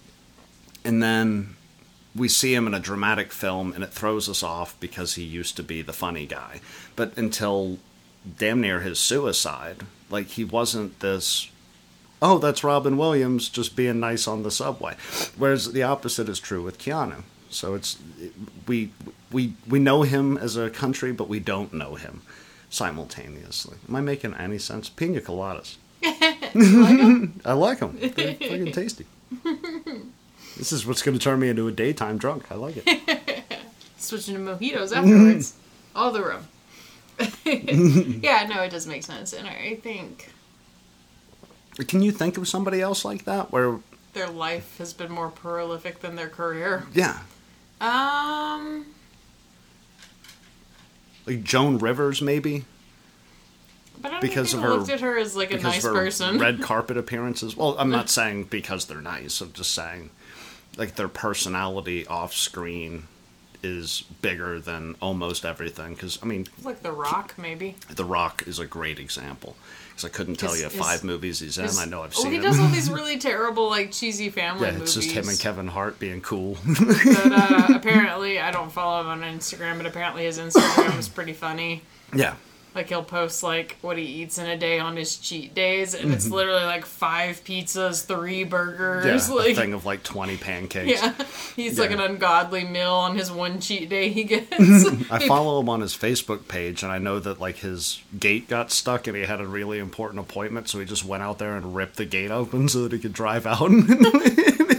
[0.86, 1.56] and then
[2.16, 5.56] we see him in a dramatic film and it throws us off because he used
[5.58, 6.62] to be the funny guy
[6.96, 7.80] but until
[8.38, 9.78] damn near his suicide
[10.10, 11.50] like he wasn't this
[12.23, 14.95] oh that's robin williams just being nice on the subway
[15.38, 17.99] whereas the opposite is true with keanu so it's
[18.67, 18.91] we
[19.31, 22.21] we we know him as a country but we don't know him
[22.71, 25.77] simultaneously am i making any sense pina coladas
[27.45, 27.97] I like them.
[27.99, 29.05] They're fucking tasty.
[30.57, 32.51] This is what's going to turn me into a daytime drunk.
[32.51, 33.43] I like it.
[33.97, 35.55] Switching to mojitos afterwards.
[35.95, 36.47] All the room.
[38.21, 39.33] yeah, no, it does make sense.
[39.33, 40.33] And I think
[41.88, 43.51] Can you think of somebody else like that?
[43.51, 43.79] Where,
[44.13, 46.86] their life has been more prolific than their career.
[46.93, 47.19] yeah,
[47.81, 48.86] Um,
[51.25, 52.65] like Joan Rivers, maybe
[54.01, 56.38] but I don't Because think of her- looked at her as like a nice person.
[56.38, 57.55] red carpet appearances.
[57.55, 59.39] Well, I'm not saying because they're nice.
[59.39, 60.09] I'm just saying,
[60.75, 63.03] like their personality off screen
[63.63, 65.93] is bigger than almost everything.
[65.93, 67.77] Because I mean, like The Rock, maybe.
[67.89, 69.55] The Rock is a great example.
[69.95, 71.69] Because I couldn't tell you five movies he's in.
[71.77, 72.27] I know I've seen.
[72.27, 72.41] oh, he it.
[72.41, 74.95] does all these really terrible, like cheesy family yeah, movies.
[74.97, 76.58] it's just him and Kevin Hart being cool.
[76.65, 81.34] But uh, apparently, I don't follow him on Instagram, but apparently his Instagram is pretty
[81.34, 81.84] funny.
[82.13, 82.36] yeah.
[82.75, 86.12] Like he'll post like what he eats in a day on his cheat days, and
[86.12, 86.33] it's Mm-hmm.
[86.33, 90.99] literally like five pizzas, three Yeah, burgers, a like thing of like 20 pancakes.
[91.01, 91.13] yeah.
[91.55, 94.51] He's like an ungodly meal on his one cheat day he gets.
[95.12, 98.71] I follow him on his Facebook page, and I know that like his gate got
[98.71, 101.75] stuck, and he had a really important appointment, so he just went out there and
[101.75, 103.69] ripped the gate open so that he could drive out.
[103.69, 103.88] And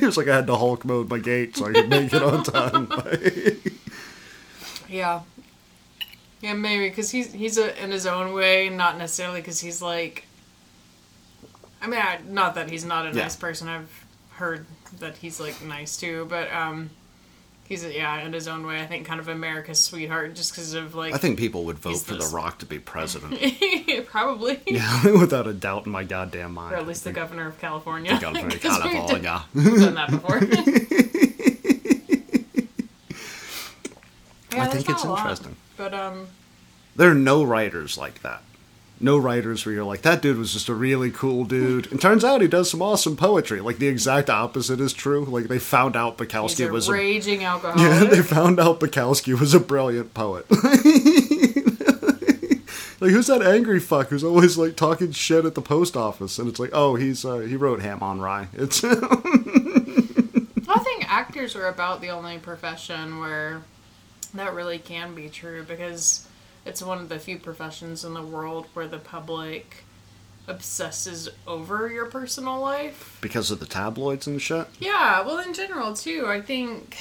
[0.01, 2.23] he was like, "I had to Hulk mode my gate so I could make it
[2.23, 2.89] on time."
[4.89, 5.21] Yeah.
[6.45, 10.27] Yeah, maybe because he's he's a, in his own way, not necessarily because he's like.
[11.81, 13.23] I mean, I, not that he's not a Yeah.
[13.23, 13.67] nice person.
[13.69, 14.67] I've heard
[15.01, 16.91] that he's like nice too, but um,
[17.67, 18.79] he's yeah in his own way.
[18.83, 21.97] I think kind of America's sweetheart, just because of like I think people would vote
[21.99, 23.39] for this- The Rock to be president.
[24.07, 26.75] probably, yeah, without a doubt in my goddamn mind.
[26.75, 28.19] or at least the governor of California.
[28.21, 29.43] governor of 'Cause California.
[29.55, 30.41] we've done that before.
[34.53, 35.57] Yeah, I think it's a lot, interesting.
[35.77, 36.29] But um.
[36.97, 38.43] There are no writers like that.
[39.01, 41.91] No writers where you're like, that dude was just a really cool dude.
[41.91, 43.61] And turns out he does some awesome poetry.
[43.61, 45.25] Like the exact opposite is true.
[45.25, 47.81] Like they found out Bukowski a was a raging alcoholic.
[47.85, 50.47] Yeah, they found out Bukowski was a brilliant poet.
[53.01, 56.39] like who's that angry fuck who's always like talking shit at the post office?
[56.39, 58.47] And it's like, oh, he's uh, he wrote Ham on Rye.
[58.53, 63.63] It's I think actors are about the only profession where
[64.35, 66.27] that really can be true because
[66.67, 69.85] it's one of the few professions in the world where the public
[70.47, 73.19] obsesses over your personal life.
[73.21, 74.67] because of the tabloids and shit.
[74.79, 76.97] Yeah, well, in general, too, I think.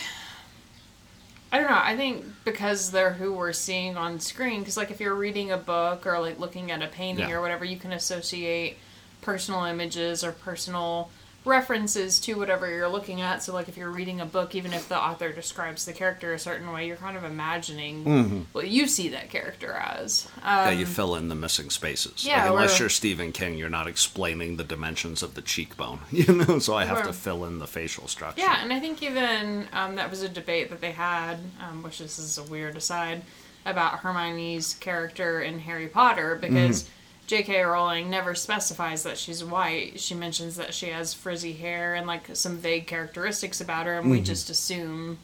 [1.51, 1.79] I don't know.
[1.81, 5.57] I think because they're who we're seeing on screen, because, like, if you're reading a
[5.57, 7.35] book or, like, looking at a painting Yeah.
[7.35, 8.77] or whatever, you can associate
[9.21, 11.11] personal images or personal
[11.45, 13.43] references to whatever you're looking at.
[13.43, 16.39] So, like, if you're reading a book, even if the author describes the character a
[16.39, 20.27] certain way, you're kind of imagining what you see that character as.
[20.37, 22.25] Um, yeah, you fill in the missing spaces.
[22.25, 25.99] yeah, like, unless you're Stephen King, you're not explaining the dimensions of the cheekbone.
[26.23, 28.39] You know, so I have to fill in the facial structure.
[28.41, 31.99] Yeah, and I think even um, that was a debate that they had, um, which
[31.99, 33.23] this is a weird aside,
[33.65, 36.89] about Hermione's character in Harry Potter because
[37.27, 37.61] J.K.
[37.61, 39.99] Rowling never specifies that she's white.
[39.99, 44.11] She mentions that she has frizzy hair and like some vague characteristics about her, and
[44.11, 45.19] we just assume.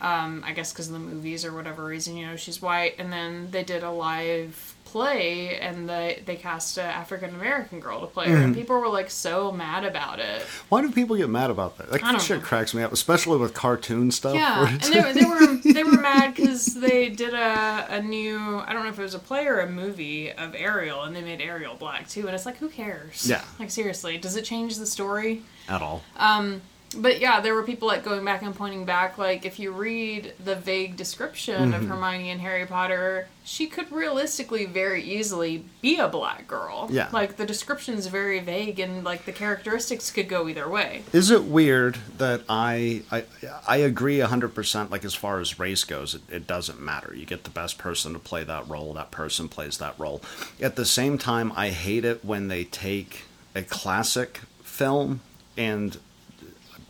[0.00, 2.94] Um, I guess because of the movies or whatever reason, you know, she's white.
[3.00, 8.00] And then they did a live play, and they they cast a African American girl
[8.00, 10.42] to play her, and people were like so mad about it.
[10.68, 11.90] Why do people get mad about that?
[11.90, 12.44] That shit know.
[12.44, 14.34] cracks me up, especially with cartoon stuff.
[14.34, 18.72] Yeah, and they, they were they were mad because they did a a new I
[18.72, 21.40] don't know if it was a play or a movie of Ariel, and they made
[21.40, 23.28] Ariel black too, and it's like who cares?
[23.28, 23.44] Yeah.
[23.58, 25.42] like seriously, does it change the story?
[25.68, 26.02] at all.
[26.16, 26.62] Um,
[26.96, 30.32] But yeah, there were people like going back and pointing back, like if you read
[30.42, 31.74] the vague description Mm-hmm.
[31.82, 36.88] of Hermione and Harry Potter, she could realistically very easily be a black girl.
[36.90, 37.08] Yeah.
[37.12, 41.02] like the description's very vague, and like the characteristics could go either way.
[41.12, 43.24] Is it weird that I I,
[43.66, 44.90] I agree hundred percent?
[44.90, 47.12] Like as far as race goes, it, it doesn't matter.
[47.14, 48.94] You get the best person to play that role.
[48.94, 50.22] That person plays that role.
[50.60, 53.24] At the same time, I hate it when they take
[53.54, 55.20] a classic film
[55.56, 55.98] and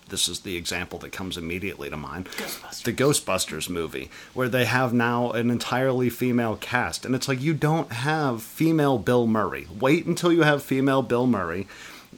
[0.09, 2.83] this is the example that comes immediately to mind Ghostbusters.
[2.85, 7.55] the ghostbusters movie where they have now an entirely female cast and it's like you
[7.55, 11.67] don't have female bill murray wait until you have female bill murray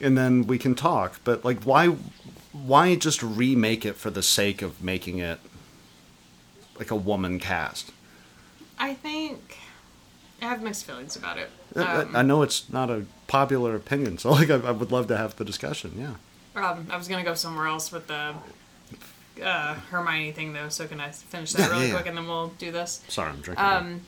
[0.01, 1.89] and then we can talk but like why
[2.53, 5.39] why just remake it for the sake of making it
[6.79, 7.93] like a woman cast
[8.79, 9.59] I think
[10.41, 11.51] I have mixed feelings about it.
[11.77, 14.91] I- I- Um, I know it's not a popular opinion, so like I, I would
[14.91, 15.93] love to have the discussion.
[15.99, 16.15] Yeah,
[16.63, 18.35] Um, I was gonna go somewhere else with the
[19.43, 22.11] uh, Hermione thing though, so can I finish that Yeah, really yeah, quick yeah.
[22.11, 23.03] and then we'll do this?
[23.09, 23.65] sorry, I'm drinking.
[23.65, 24.01] Um,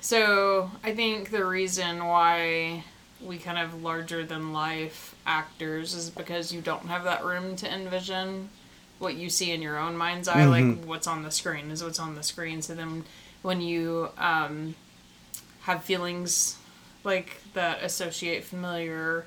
[0.00, 2.84] so I think the reason why
[3.20, 7.72] we kind of larger than life actors is because you don't have that room to
[7.72, 8.48] envision
[8.98, 12.00] what you see in your own mind's eye, like what's on the screen is what's
[12.00, 12.62] on the screen.
[12.62, 13.04] So then
[13.42, 14.74] when you um,
[15.62, 16.56] have feelings
[17.04, 19.24] like that associate familiar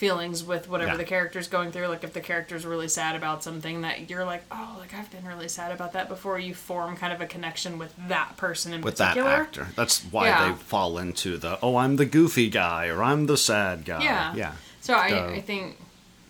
[0.00, 0.96] feelings with whatever Yeah.
[0.96, 4.42] the character's going through like if the character's really sad about something that you're like
[4.50, 7.76] oh like i've been really sad about that before you form kind of a connection
[7.78, 10.48] with that person in with that actor, that's why Yeah.
[10.52, 14.02] they fall into the oh, I'm the goofy guy or I'm the sad guy.
[14.02, 14.52] yeah yeah.
[14.80, 15.76] so I, I think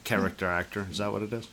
[0.03, 1.47] Character actor is that what it is?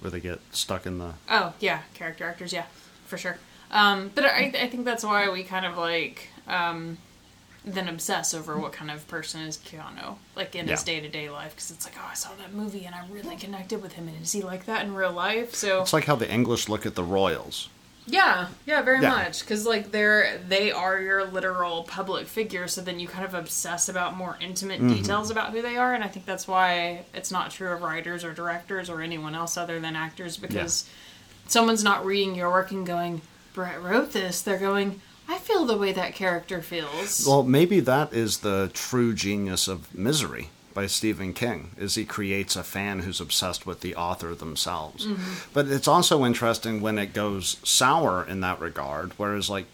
[0.00, 2.66] Where they get stuck in the oh yeah character actors yeah
[3.06, 3.38] for sure
[3.70, 6.98] um, but I, I think that's why we kind of like um,
[7.66, 11.28] then obsess over what kind of person is Keanu, like in his day to day
[11.28, 14.06] life, because it's like, oh, I saw that movie and I really connected with him,
[14.06, 15.54] and is he like that in real life?
[15.54, 17.68] So It's like how the English look at the royals.
[18.08, 19.10] Yeah, yeah, very Yeah.
[19.10, 19.40] much.
[19.40, 23.88] Because like they're they are your literal public figure, so then you kind of obsess
[23.88, 24.94] about more intimate Mm-hmm.
[25.02, 28.22] details about who they are, and I think that's why it's not true of writers
[28.22, 30.88] or directors or anyone else other than actors because
[31.48, 33.22] someone's not reading your work and going,
[33.54, 34.40] Brett wrote this.
[34.40, 37.26] They're going, I feel the way that character feels.
[37.26, 42.54] Well, maybe that is the true genius of Misery by Stephen King, is he creates
[42.54, 45.06] a fan who's obsessed with the author themselves.
[45.06, 45.32] Mm-hmm.
[45.54, 49.66] But it's also interesting when it goes sour in that regard, whereas like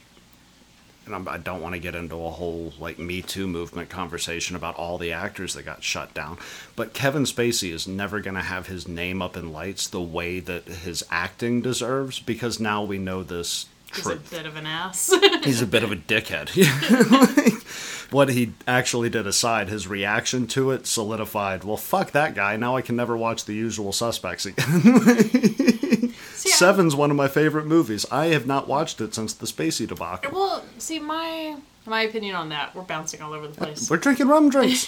[1.05, 4.55] and I'm- I don't want to get into a whole like Me Too movement conversation
[4.55, 6.38] about all the actors that got shut down,
[6.77, 10.38] but Kevin Spacey is never going to have his name up in lights the way
[10.38, 15.12] that his acting deserves because now we know this He's a bit of an ass.
[15.44, 16.50] he's a bit of a dickhead.
[17.52, 17.62] Like,
[18.12, 21.64] what he actually did aside, his reaction to it solidified.
[21.64, 22.57] Well, fuck that guy.
[22.57, 24.66] Now I can never watch The Usual Suspects again.
[26.35, 28.05] See, I- Seven's one of my favorite movies.
[28.11, 30.31] I have not watched it since the Spacey debacle.
[30.33, 32.74] well, see my my opinion on that.
[32.74, 33.88] We're bouncing all over the place.
[33.90, 34.87] We're drinking rum drinks.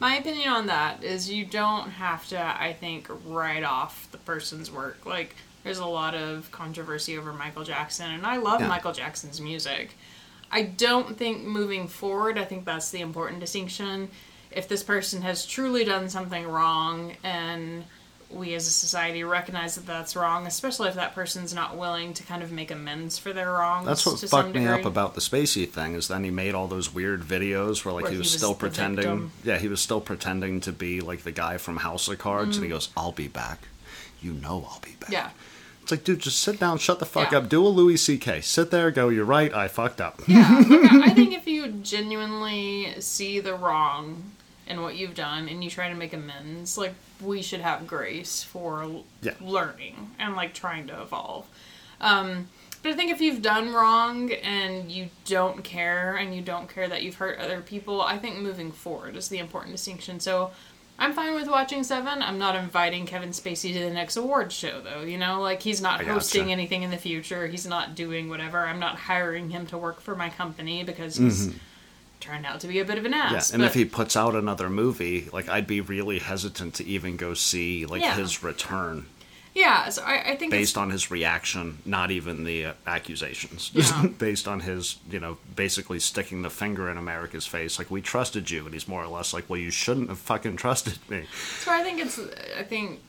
[0.00, 4.70] My opinion on that is you don't have to, I think, write off the person's
[4.70, 5.04] work.
[5.06, 5.34] Like,
[5.68, 8.68] there's a lot of controversy over Michael Jackson, and I love Yeah.
[8.68, 9.96] Michael Jackson's music.
[10.50, 14.08] I don't think moving forward, I think that's the important distinction.
[14.50, 17.84] If this person has truly done something wrong and
[18.30, 22.22] we as a society recognize that that's wrong, especially if that person's not willing to
[22.22, 23.86] kind of make amends for their wrongs.
[23.86, 25.94] That's what fucked me up about the Spacey thing.
[25.94, 28.36] Is then he made all those weird videos where like Where he he was was
[28.40, 29.04] still pretending.
[29.04, 29.32] victim.
[29.44, 32.54] Yeah, he was still pretending to be like the guy from House of Cards, Mm.
[32.56, 33.60] and he goes, "I'll be back."
[34.20, 35.10] You know, I'll be back.
[35.10, 35.30] Yeah.
[35.88, 37.38] It's like, dude, just sit down, shut the fuck Yeah.
[37.38, 38.42] up, do a Louis C.K.
[38.42, 40.20] Sit there, go, you're right, I fucked up.
[40.26, 44.32] Yeah, I think if you genuinely see the wrong
[44.66, 48.42] in what you've done and you try to make amends, like we should have grace
[48.42, 49.32] for Yeah.
[49.40, 51.46] learning and like trying to evolve.
[52.02, 52.48] Um,
[52.82, 56.86] but I think if you've done wrong and you don't care and you don't care
[56.86, 60.20] that you've hurt other people, I think moving forward is the important distinction.
[60.20, 60.50] So
[61.00, 62.22] I'm fine with watching Seven.
[62.22, 65.02] I'm not inviting Kevin Spacey to the next awards show, though.
[65.02, 66.14] You know, like he's not I gotcha.
[66.14, 67.46] hosting anything in the future.
[67.46, 68.66] He's not doing whatever.
[68.66, 71.50] I'm not hiring him to work for my company because he's
[72.18, 73.30] turned out to be a bit of an Mm-hmm.
[73.32, 73.52] Yeah, ass.
[73.52, 77.16] and but- if he puts out another movie, like I'd be really hesitant to even
[77.16, 78.16] go see like Yeah.
[78.16, 79.06] his return
[79.58, 83.70] yeah, so I, I think based on his reaction, not even the uh, accusations.
[83.74, 84.06] Yeah.
[84.18, 88.50] based on his, you know, basically sticking the finger in America's face, like we trusted
[88.50, 91.24] you, and he's more or less like, well, you shouldn't have fucking trusted me.
[91.60, 92.18] So I think it's.
[92.58, 93.00] I think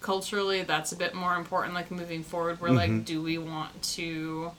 [0.00, 1.74] culturally that's a bit more important.
[1.74, 2.76] Like moving forward, we're Mm-hmm.
[2.96, 4.52] like, do we want to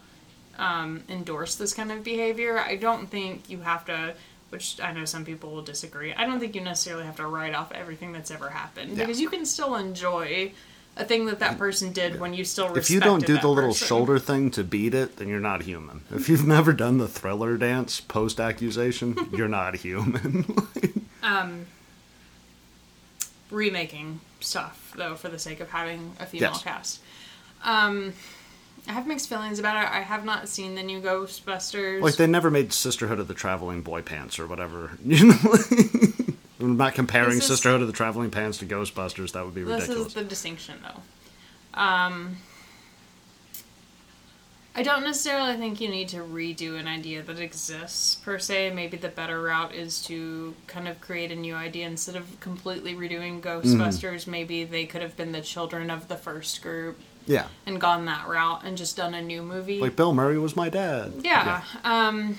[0.60, 2.60] um, endorse this kind of behavior?
[2.60, 4.14] I don't think you have to.
[4.50, 6.14] Which I know some people will disagree.
[6.14, 9.06] I don't think you necessarily have to write off everything that's ever happened Yeah.
[9.06, 10.52] because you can still enjoy
[10.98, 13.70] a thing that that person did when you still If you don't do the little
[13.72, 13.88] person.
[13.88, 16.02] shoulder thing to beat it, then you're not human.
[16.12, 20.46] If you've never done the thriller dance post accusation, you're not human.
[21.24, 21.66] um
[23.50, 26.64] remaking stuff though for the sake of having a female Yes.
[26.64, 27.00] cast.
[27.64, 28.14] Um,
[28.88, 29.90] I have mixed feelings about it.
[29.92, 32.02] I have not seen the new Ghostbusters.
[32.02, 34.92] like they never made Sisterhood of the Traveling Boy Pants or whatever.
[35.06, 35.38] You know,
[36.62, 39.34] I'm not comparing is- Sisterhood of the Traveling Pants to Ghostbusters.
[39.34, 39.88] That would be ridiculous.
[39.88, 41.80] this is the distinction though.
[41.80, 42.38] Um,
[44.74, 48.72] I don't necessarily think you need to redo an idea that exists per se.
[48.72, 52.94] Maybe the better route is to kind of create a new idea instead of completely
[52.96, 54.28] redoing Ghostbusters.
[54.28, 58.30] Maybe they could have been the children of the first group yeah, and gone that
[58.30, 59.80] route and just done a new movie.
[59.80, 61.16] like Bill Murray was my dad.
[61.20, 61.64] Yeah.
[61.84, 62.38] Um,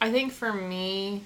[0.00, 1.22] I think for me,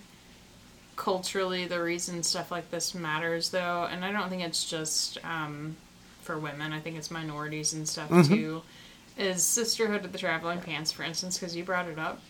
[0.97, 5.77] culturally, the reason stuff like this matters, though, and I don't think it's just um,
[6.23, 6.73] for women.
[6.73, 8.63] I think it's minorities and stuff too.
[9.17, 12.21] Is Sisterhood of the Traveling Pants, for instance, because you brought it up,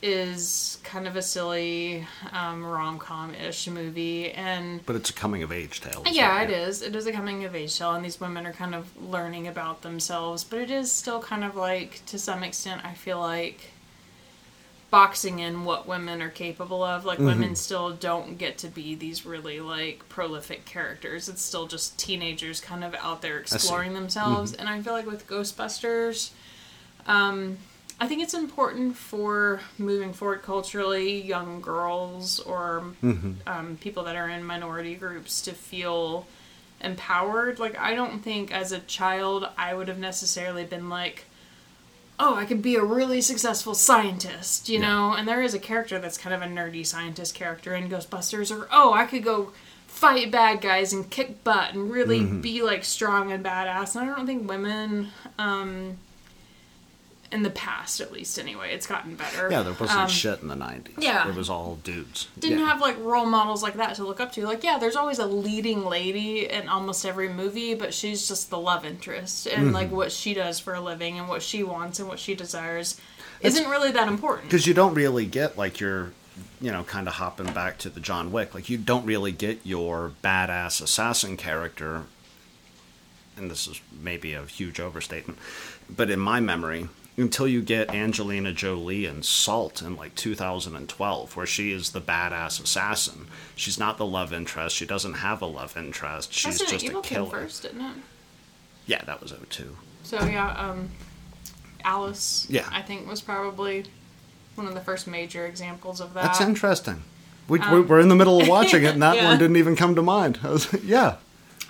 [0.00, 5.42] is kind of a silly um, rom com ish movie, and But it's a coming
[5.42, 6.02] of age tale.
[6.06, 6.82] yeah, it is.
[6.82, 9.82] It is a coming of age tale, and these women are kind of learning about
[9.82, 10.44] themselves.
[10.44, 13.70] But it is still kind of like, to some extent, I feel like
[14.90, 17.04] boxing in what women are capable of.
[17.04, 21.28] Like, women still don't get to be these really like prolific characters.
[21.28, 24.54] It's still just teenagers kind of out there exploring themselves.
[24.54, 26.30] And I feel like with Ghostbusters,
[27.06, 27.58] um,
[28.00, 32.84] I think it's important for moving forward culturally, young girls or
[33.46, 36.26] um, people that are in minority groups to feel
[36.80, 37.58] empowered.
[37.58, 41.24] Like, I don't think as a child I would have necessarily been like,
[42.20, 44.88] oh, I could be a really successful scientist, you Yeah.
[44.88, 45.12] know?
[45.12, 48.68] And there is a character that's kind of a nerdy scientist character in Ghostbusters, or
[48.72, 49.52] oh, I could go
[49.86, 53.96] fight bad guys and kick butt and really be like strong and badass.
[53.96, 55.08] And I don't think women
[55.38, 55.98] um,
[57.30, 59.48] in the past, at least anyway, it's gotten better.
[59.50, 60.94] Yeah, there wasn't Um, shit in the 90s.
[60.98, 61.28] yeah.
[61.28, 62.28] It was all dudes.
[62.38, 62.66] didn't Yeah.
[62.66, 64.46] have like role models like that to look up to.
[64.46, 68.58] Like, yeah, there's always a leading lady in almost every movie, but she's just the
[68.58, 69.74] love interest and Mm-hmm.
[69.74, 72.96] like what she does for a living and what she wants and what she desires
[73.42, 74.48] isn't really that important.
[74.48, 76.12] because you don't really get like your
[76.60, 79.58] you know kind of hopping back to the john wick like you don't really get
[79.64, 82.04] your badass assassin character
[83.36, 85.38] and this is maybe a huge overstatement
[85.88, 86.88] but in my memory
[87.18, 92.62] until you get angelina jolie in salt in like 2012 where she is the badass
[92.62, 96.84] assassin she's not the love interest she doesn't have a love interest she's Resident just
[96.84, 97.96] Evil a came killer first, didn't it?
[98.86, 100.88] yeah that was 02 So yeah, um,
[101.84, 102.46] Alice.
[102.48, 102.68] Yeah.
[102.72, 103.84] I think was probably
[104.54, 106.22] one of the first major examples of that.
[106.24, 107.02] that's interesting
[107.48, 109.28] we, we- we're in the middle of watching it and that Um, yeah.
[109.30, 111.16] one didn't even come to mind I was, yeah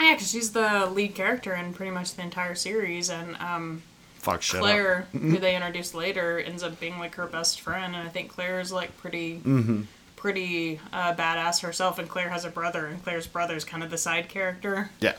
[0.01, 3.83] Yeah, because she's the lead character in pretty much the entire series, and um,
[4.33, 4.63] fuck shit up.
[4.63, 8.31] Claire, who they introduce later, ends up being like her best friend, and I think
[8.31, 9.41] Claire is like pretty,
[10.17, 11.99] pretty uh, badass herself.
[11.99, 14.91] And Claire has a brother, and Claire's brother is kind of the side character.
[15.01, 15.15] Yeah.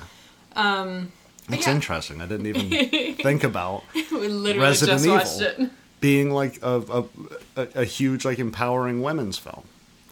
[0.56, 1.12] Um,
[1.50, 1.74] it's yeah.
[1.74, 2.22] interesting.
[2.22, 5.66] I didn't even think about we literally Resident just Evil.
[5.66, 5.72] it.
[6.00, 7.04] being like a, a,
[7.62, 9.64] a, a huge like empowering women's film.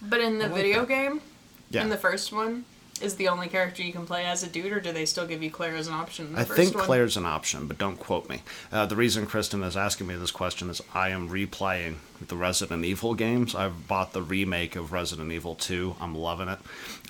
[0.01, 0.87] But in the like video that.
[0.89, 1.21] game,
[1.69, 1.83] Yeah.
[1.83, 2.65] in the first one,
[3.01, 5.41] is the only character you can play as a dude, or do they still give
[5.43, 6.27] you Claire as an option?
[6.27, 6.83] In the I think one?
[6.85, 8.41] Claire's an option, but don't quote me.
[8.71, 11.95] Uh, the reason Kristen is asking me this question is I am replaying
[12.27, 13.55] the Resident Evil games.
[13.55, 15.95] I've bought the remake of Resident Evil 2.
[15.99, 16.59] I'm loving it.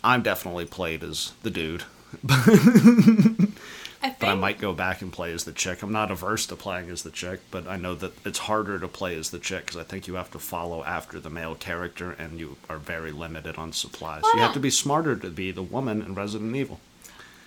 [0.03, 1.83] I'm definitely played as the dude,
[4.01, 5.81] I think but I might go back and play as the chick.
[5.81, 8.87] I'm not averse to playing as the chick, but I know that it's harder to
[8.87, 12.11] play as the chick because I think you have to follow after the male character
[12.11, 14.23] and you are very limited on supplies.
[14.23, 16.79] Why you have to be smarter to be the woman in Resident Evil.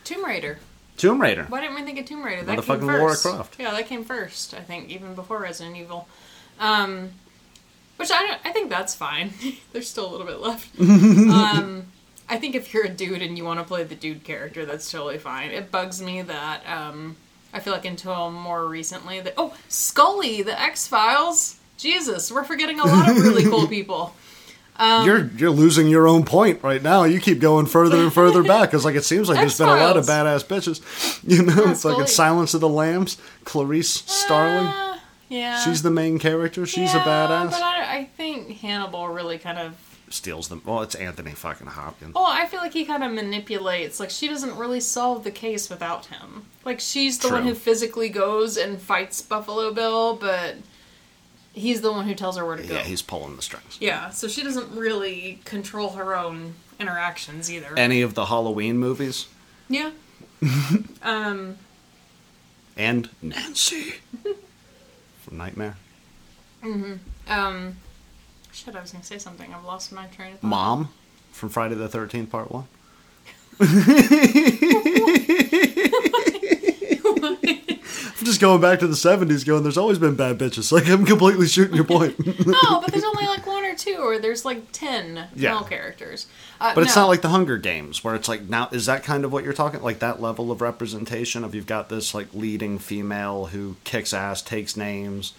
[0.04, 0.58] Tomb Raider.
[0.96, 1.46] Tomb Raider.
[1.48, 2.42] Why didn't we think of Tomb Raider?
[2.42, 3.22] That came first.
[3.22, 3.56] Croft.
[3.58, 4.54] Yeah, that came first.
[4.54, 6.08] I think even before Resident Evil.
[6.58, 7.10] Um,
[7.96, 9.32] which I don't, I think that's fine.
[9.72, 10.80] There's still a little bit left.
[10.80, 11.86] um,
[12.30, 14.88] I think if you're a dude and you want to play the dude character, that's
[14.88, 15.50] totally fine.
[15.50, 17.16] It bugs me that um,
[17.52, 21.56] I feel like until more recently that oh Scully, the X Files.
[21.76, 24.14] Jesus, we're forgetting a lot of really cool people.
[24.76, 27.04] Um, you're you're losing your own point right now.
[27.04, 28.72] You keep going further and further back.
[28.72, 30.80] It's like it seems like there's been a lot of badass bitches.
[31.30, 34.66] You know, Yeah, it's like in Silence of the Lambs, Clarice Starling.
[34.66, 35.60] Uh, yeah.
[35.60, 36.64] She's the main character.
[36.66, 37.50] She's yeah, a badass.
[37.50, 39.74] But I, I think Hannibal really kind of
[40.10, 40.60] Steals them.
[40.64, 42.12] Well, it's Anthony fucking Hopkins.
[42.16, 44.00] Oh, I feel like he kind of manipulates.
[44.00, 46.46] Like she doesn't really solve the case without him.
[46.64, 50.56] Like she's the one who physically goes and fights Buffalo Bill, but
[51.52, 52.74] he's the one who tells her where to go.
[52.74, 53.78] Yeah, he's pulling the strings.
[53.80, 57.72] Yeah, so she doesn't really control her own interactions either.
[57.76, 59.28] Any of the Halloween movies
[59.68, 59.92] yeah.
[61.02, 61.56] um.
[62.76, 63.94] and Nancy
[65.22, 65.76] from Nightmare.
[66.64, 66.98] Mhm.
[67.28, 67.76] Um.
[68.64, 69.54] Shit, I was gonna say something.
[69.54, 70.46] I've lost my train of thought.
[70.48, 70.88] Mom
[71.32, 72.66] from Friday the Thirteenth Part One.
[76.92, 79.62] I'm just going back to the '70s, going.
[79.62, 80.70] There's always been bad bitches.
[80.72, 82.18] Like I'm completely shooting your point.
[82.46, 85.50] no, but there's only like one or two, or there's like ten Yeah.
[85.52, 86.26] male characters.
[86.60, 87.02] Uh, But it's no.
[87.02, 89.52] not like the Hunger Games, where it's like now is that kind of what you're
[89.52, 94.12] talking like that level of representation of you've got this like leading female who kicks
[94.12, 95.32] ass, takes names.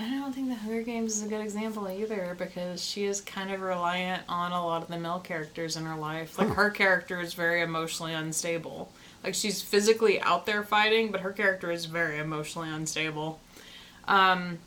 [0.00, 3.50] I don't think the Hunger Games is a good example either because she is kind
[3.52, 6.38] of reliant on a lot of the male characters in her life.
[6.38, 8.90] Like her character is very emotionally unstable.
[9.22, 13.40] Like she's physically out there fighting, but her character is very emotionally unstable.
[14.08, 14.58] Um,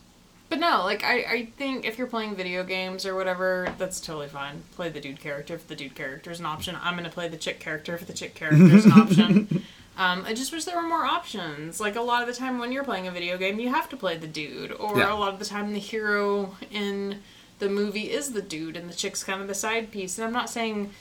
[0.50, 4.28] but no, like I, I think if you're playing video games or whatever, that's totally
[4.28, 4.62] fine.
[4.76, 6.78] Play the dude character if the dude character is an option.
[6.80, 9.64] I'm gonna play the chick character if the chick character is an option.
[9.98, 11.80] Um, I just wish there were more options.
[11.80, 13.98] Like a lot of the time when you're playing a video game, you have to
[13.98, 15.14] play the dude, or Yeah.
[15.14, 17.20] a lot of the time the hero in
[17.60, 20.18] the movie is the dude and the chick's kind of the side piece.
[20.18, 20.91] And I'm not saying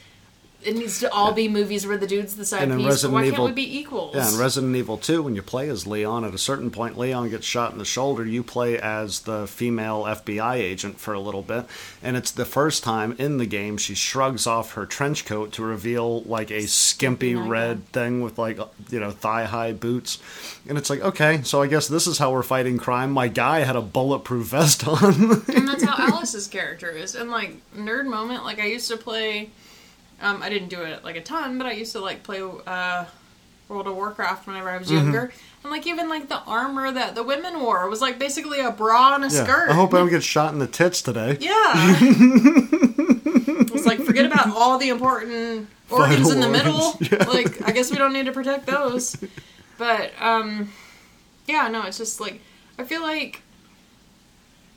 [0.64, 3.24] it needs to all be movies where the dude's the side And piece, Resident why
[3.24, 4.14] Evil- can't we be equals?
[4.14, 7.30] Yeah, in Resident Evil 2, when you play as Leon, at a certain point, Leon
[7.30, 8.24] gets shot in the shoulder.
[8.26, 11.66] You play as the female FBI agent for a little bit,
[12.02, 15.62] and it's the first time in the game she shrugs off her trench coat to
[15.62, 18.58] reveal like a skimpy red thing with like
[18.90, 20.18] you know thigh high boots,
[20.68, 23.10] and it's like okay, so I guess this is how we're fighting crime.
[23.12, 25.02] My guy had a bulletproof vest on.
[25.48, 27.14] and that's how Alice's character is.
[27.14, 29.50] And like nerd moment, like I used to play.
[30.22, 33.04] Um, I didn't do it like a ton, but I used to like play uh,
[33.68, 34.96] World of Warcraft whenever I was Mm-hmm.
[34.96, 35.32] younger.
[35.64, 39.14] And like even like the armor that the women wore was like basically a bra
[39.14, 39.70] and a Yeah, skirt.
[39.70, 41.36] I hope I don't get shot in the tits today.
[41.40, 41.72] Yeah.
[43.74, 46.98] it's like forget about all the important organs Vital in the middle.
[47.32, 49.16] Like I guess we don't need to protect those.
[49.78, 50.70] But um
[51.48, 52.40] yeah, no, it's just like
[52.78, 53.42] I feel like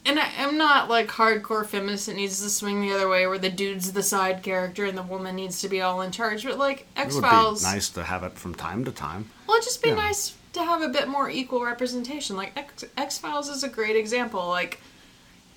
[0.05, 3.37] and I, I'm not like hardcore feminist that needs to swing the other way, where
[3.39, 6.43] the dude's the side character and the woman needs to be all in charge.
[6.43, 9.29] But like X Files, nice to have it from time to time.
[9.47, 9.95] well, it'd just be Yeah.
[9.95, 12.35] nice to have a bit more equal representation.
[12.37, 12.53] Like
[12.97, 14.47] X Files is a great example.
[14.47, 14.79] Like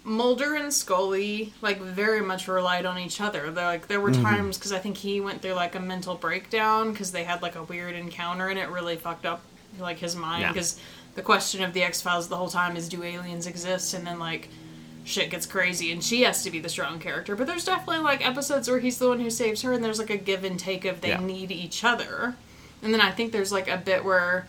[0.04, 3.50] Mulder and Scully, like very much relied on each other.
[3.50, 4.22] They're, like there were Mm-hmm.
[4.22, 7.56] times because I think he went through like a mental breakdown because they had like
[7.56, 9.42] a weird encounter and it really fucked up
[9.78, 10.52] like his mind Yeah.
[11.18, 14.20] The question of the X Files the whole time is do aliens exist and then
[14.20, 14.48] like
[15.04, 17.34] shit gets crazy and she has to be the strong character.
[17.34, 20.10] But there's definitely like episodes where he's the one who saves her and there's like
[20.10, 21.20] a give and take of they Yeah.
[21.20, 22.36] need each other.
[22.84, 24.46] And then I think there's like a bit where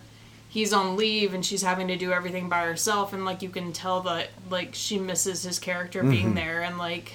[0.48, 3.72] he's on leave and she's having to do everything by herself and like you can
[3.74, 6.12] tell that like she misses his character Mm-hmm.
[6.12, 7.14] being there and like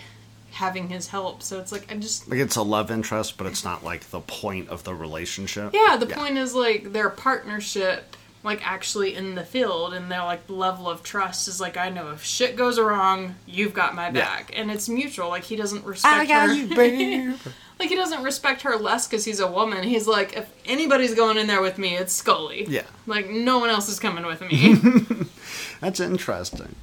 [0.51, 1.43] having his help.
[1.45, 4.21] So it's like I just Like it's a love interest, but it's not like the
[4.21, 5.73] point of the relationship.
[5.75, 10.49] Yeah, the point is like their partnership like actually in the field and their like
[10.49, 14.13] level of trust is like I know if shit goes wrong, you've got my Yeah.
[14.13, 14.53] back.
[14.55, 15.29] And it's mutual.
[15.31, 16.67] Like he doesn't respect her.
[16.77, 17.35] babe.
[17.81, 19.83] like he doesn't respect her less cuz he's a woman.
[19.83, 22.67] He's like if anybody's going in there with me, it's Scully.
[22.69, 22.83] Yeah.
[23.07, 24.77] Like no one else is coming with me.
[25.81, 26.75] That's interesting.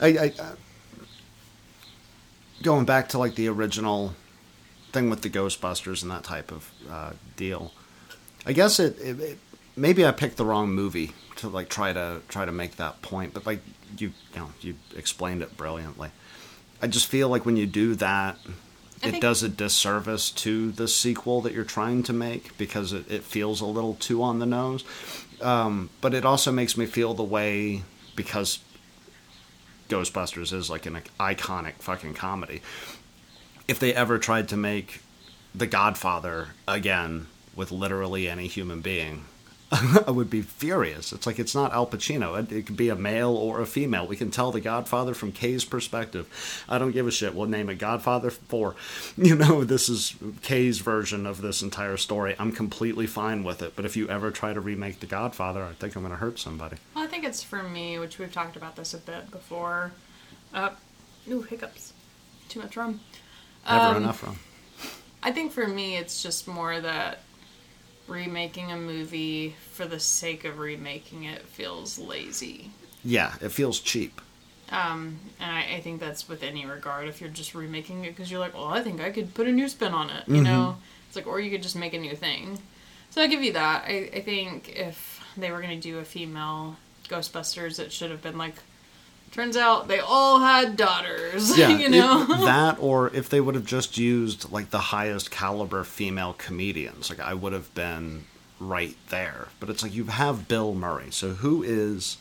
[0.00, 0.54] I, I uh,
[2.62, 4.14] going back to like the original
[4.92, 7.72] thing with the Ghostbusters and that type of uh, deal.
[8.46, 9.38] I guess it, it, it
[9.78, 13.32] maybe I picked the wrong movie to like try to try to make that point,
[13.34, 13.60] but like
[13.96, 16.10] you you know you explained it brilliantly.
[16.82, 18.36] I just feel like when you do that,
[19.02, 23.10] I it does a disservice to the sequel that you're trying to make because it,
[23.10, 24.84] it feels a little too on the nose.
[25.40, 27.82] Um, but it also makes me feel the way
[28.16, 28.58] because
[29.88, 32.62] Ghostbusters is like an iconic fucking comedy.
[33.66, 35.02] If they ever tried to make
[35.54, 39.24] The Godfather again with literally any human being,
[40.06, 41.12] I would be furious.
[41.12, 42.38] It's like it's not Al Pacino.
[42.42, 44.06] It, it could be a male or a female.
[44.06, 46.64] We can tell The Godfather from Kay's perspective.
[46.68, 47.34] I don't give a shit.
[47.34, 48.74] We'll name it Godfather 4.
[49.18, 52.34] You know, this is Kay's version of this entire story.
[52.38, 53.74] I'm completely fine with it.
[53.76, 56.38] But if you ever try to remake The Godfather, I think I'm going to hurt
[56.38, 56.76] somebody.
[56.94, 59.92] Well, I think it's for me, which we've talked about this a bit before.
[60.54, 60.70] Uh,
[61.30, 61.92] ooh, hiccups.
[62.48, 63.00] Too much rum.
[63.68, 64.38] Never Um, enough rum.
[65.22, 67.20] I think for me, it's just more that
[68.08, 72.70] remaking a movie for the sake of remaking it feels lazy.
[73.04, 74.20] Yeah, it feels cheap.
[74.70, 77.08] Um, and I, I think that's with any regard.
[77.08, 79.52] If you're just remaking it because you're like, well, I think I could put a
[79.52, 80.76] new spin on it, you know?
[81.06, 82.58] It's like, or you could just make a new thing.
[83.10, 83.84] So I give you that.
[83.86, 86.76] I, I think if they were going to do a female
[87.08, 88.56] Ghostbusters, it should have been like,
[89.32, 92.22] turns out they all had daughters, Yeah, you know?
[92.22, 97.10] if- that or if they would have just used like the highest caliber female comedians,
[97.10, 98.24] like I would have been
[98.60, 99.48] right there.
[99.60, 102.16] But it's like you have Bill Murray, so who is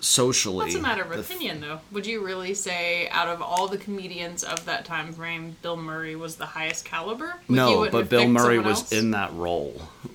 [0.00, 0.66] socially?
[0.66, 1.80] That's a matter of opinion, though.
[1.92, 6.14] Would you really say, out of all the comedians of that time frame, Bill Murray
[6.16, 7.26] was the highest caliber?
[7.26, 8.92] Like, no, but Bill Murray was else?
[8.92, 9.80] in that role.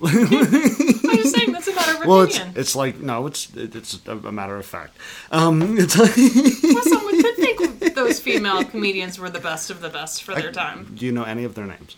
[1.10, 2.60] I'm saying that's a matter of Well, it's opinion.
[2.60, 4.96] it's like no, it's it's a, matter of fact.
[5.30, 6.16] Um, it's like,
[6.74, 10.52] well, someone could think those female comedians were the best of the best for their
[10.52, 10.92] time.
[10.94, 11.96] do you know any of their names?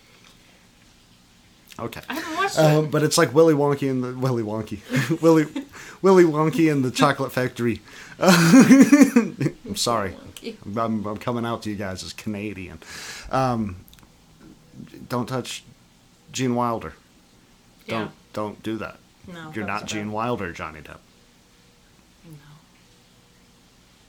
[1.78, 2.02] Okay.
[2.08, 2.90] I haven't watched Um, it.
[2.90, 4.80] but it's like Willy Wonky and the Willy Wonky,
[5.22, 5.46] Willy
[6.02, 7.80] Willy Wonky and the Chocolate Factory.
[8.20, 10.14] I'm sorry,
[10.76, 12.78] I'm, I'm coming out to you guys as Canadian.
[13.30, 13.76] Um,
[15.08, 15.64] don't touch
[16.30, 16.92] Gene Wilder.
[17.88, 18.08] Don't Yeah.
[18.34, 18.98] don't do that.
[19.26, 20.12] No, You're not Gene bad.
[20.12, 20.98] Wilder, Johnny Depp.
[22.24, 22.32] No.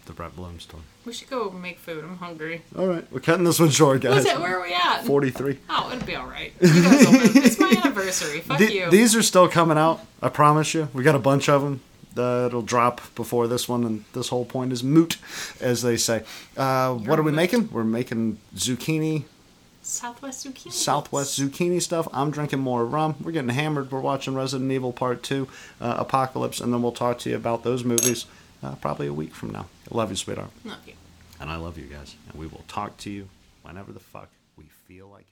[0.06, 0.84] The Brett Bloom story.
[1.06, 2.04] We should go make food.
[2.04, 2.62] I'm hungry.
[2.78, 4.24] All right, we're cutting this one short, guys.
[4.24, 4.40] What's it?
[4.40, 5.04] Where are we at?
[5.06, 5.60] Forty-three.
[5.70, 6.54] Oh, it'll be all right.
[6.62, 7.36] You guys will live.
[7.36, 8.40] It's my anniversary.
[8.42, 8.90] Fuck Th- you.
[8.90, 10.00] These are still coming out.
[10.22, 10.88] I promise you.
[10.94, 11.82] We got a bunch of them.
[12.16, 15.18] That'll drop before this one, and this whole point is moot,
[15.60, 16.24] as they say.
[16.56, 17.36] Uh, what are we moot.
[17.38, 17.70] making?
[17.72, 19.24] We're making zucchini,
[19.86, 20.72] Southwest zucchini.
[20.72, 22.08] Southwest zucchini stuff.
[22.14, 23.16] I'm drinking more rum.
[23.22, 23.92] We're getting hammered.
[23.92, 25.48] We're watching Resident Evil Part 2,
[25.82, 28.26] uh, Apocalypse, and then we'll talk to you about those movies
[28.64, 29.68] uh, probably a week from now.
[29.92, 30.50] I love you, sweetheart.
[30.64, 30.94] Love you.
[31.40, 32.16] And I love you guys.
[32.30, 33.28] And we will talk to you
[33.64, 35.23] whenever the fuck we feel like.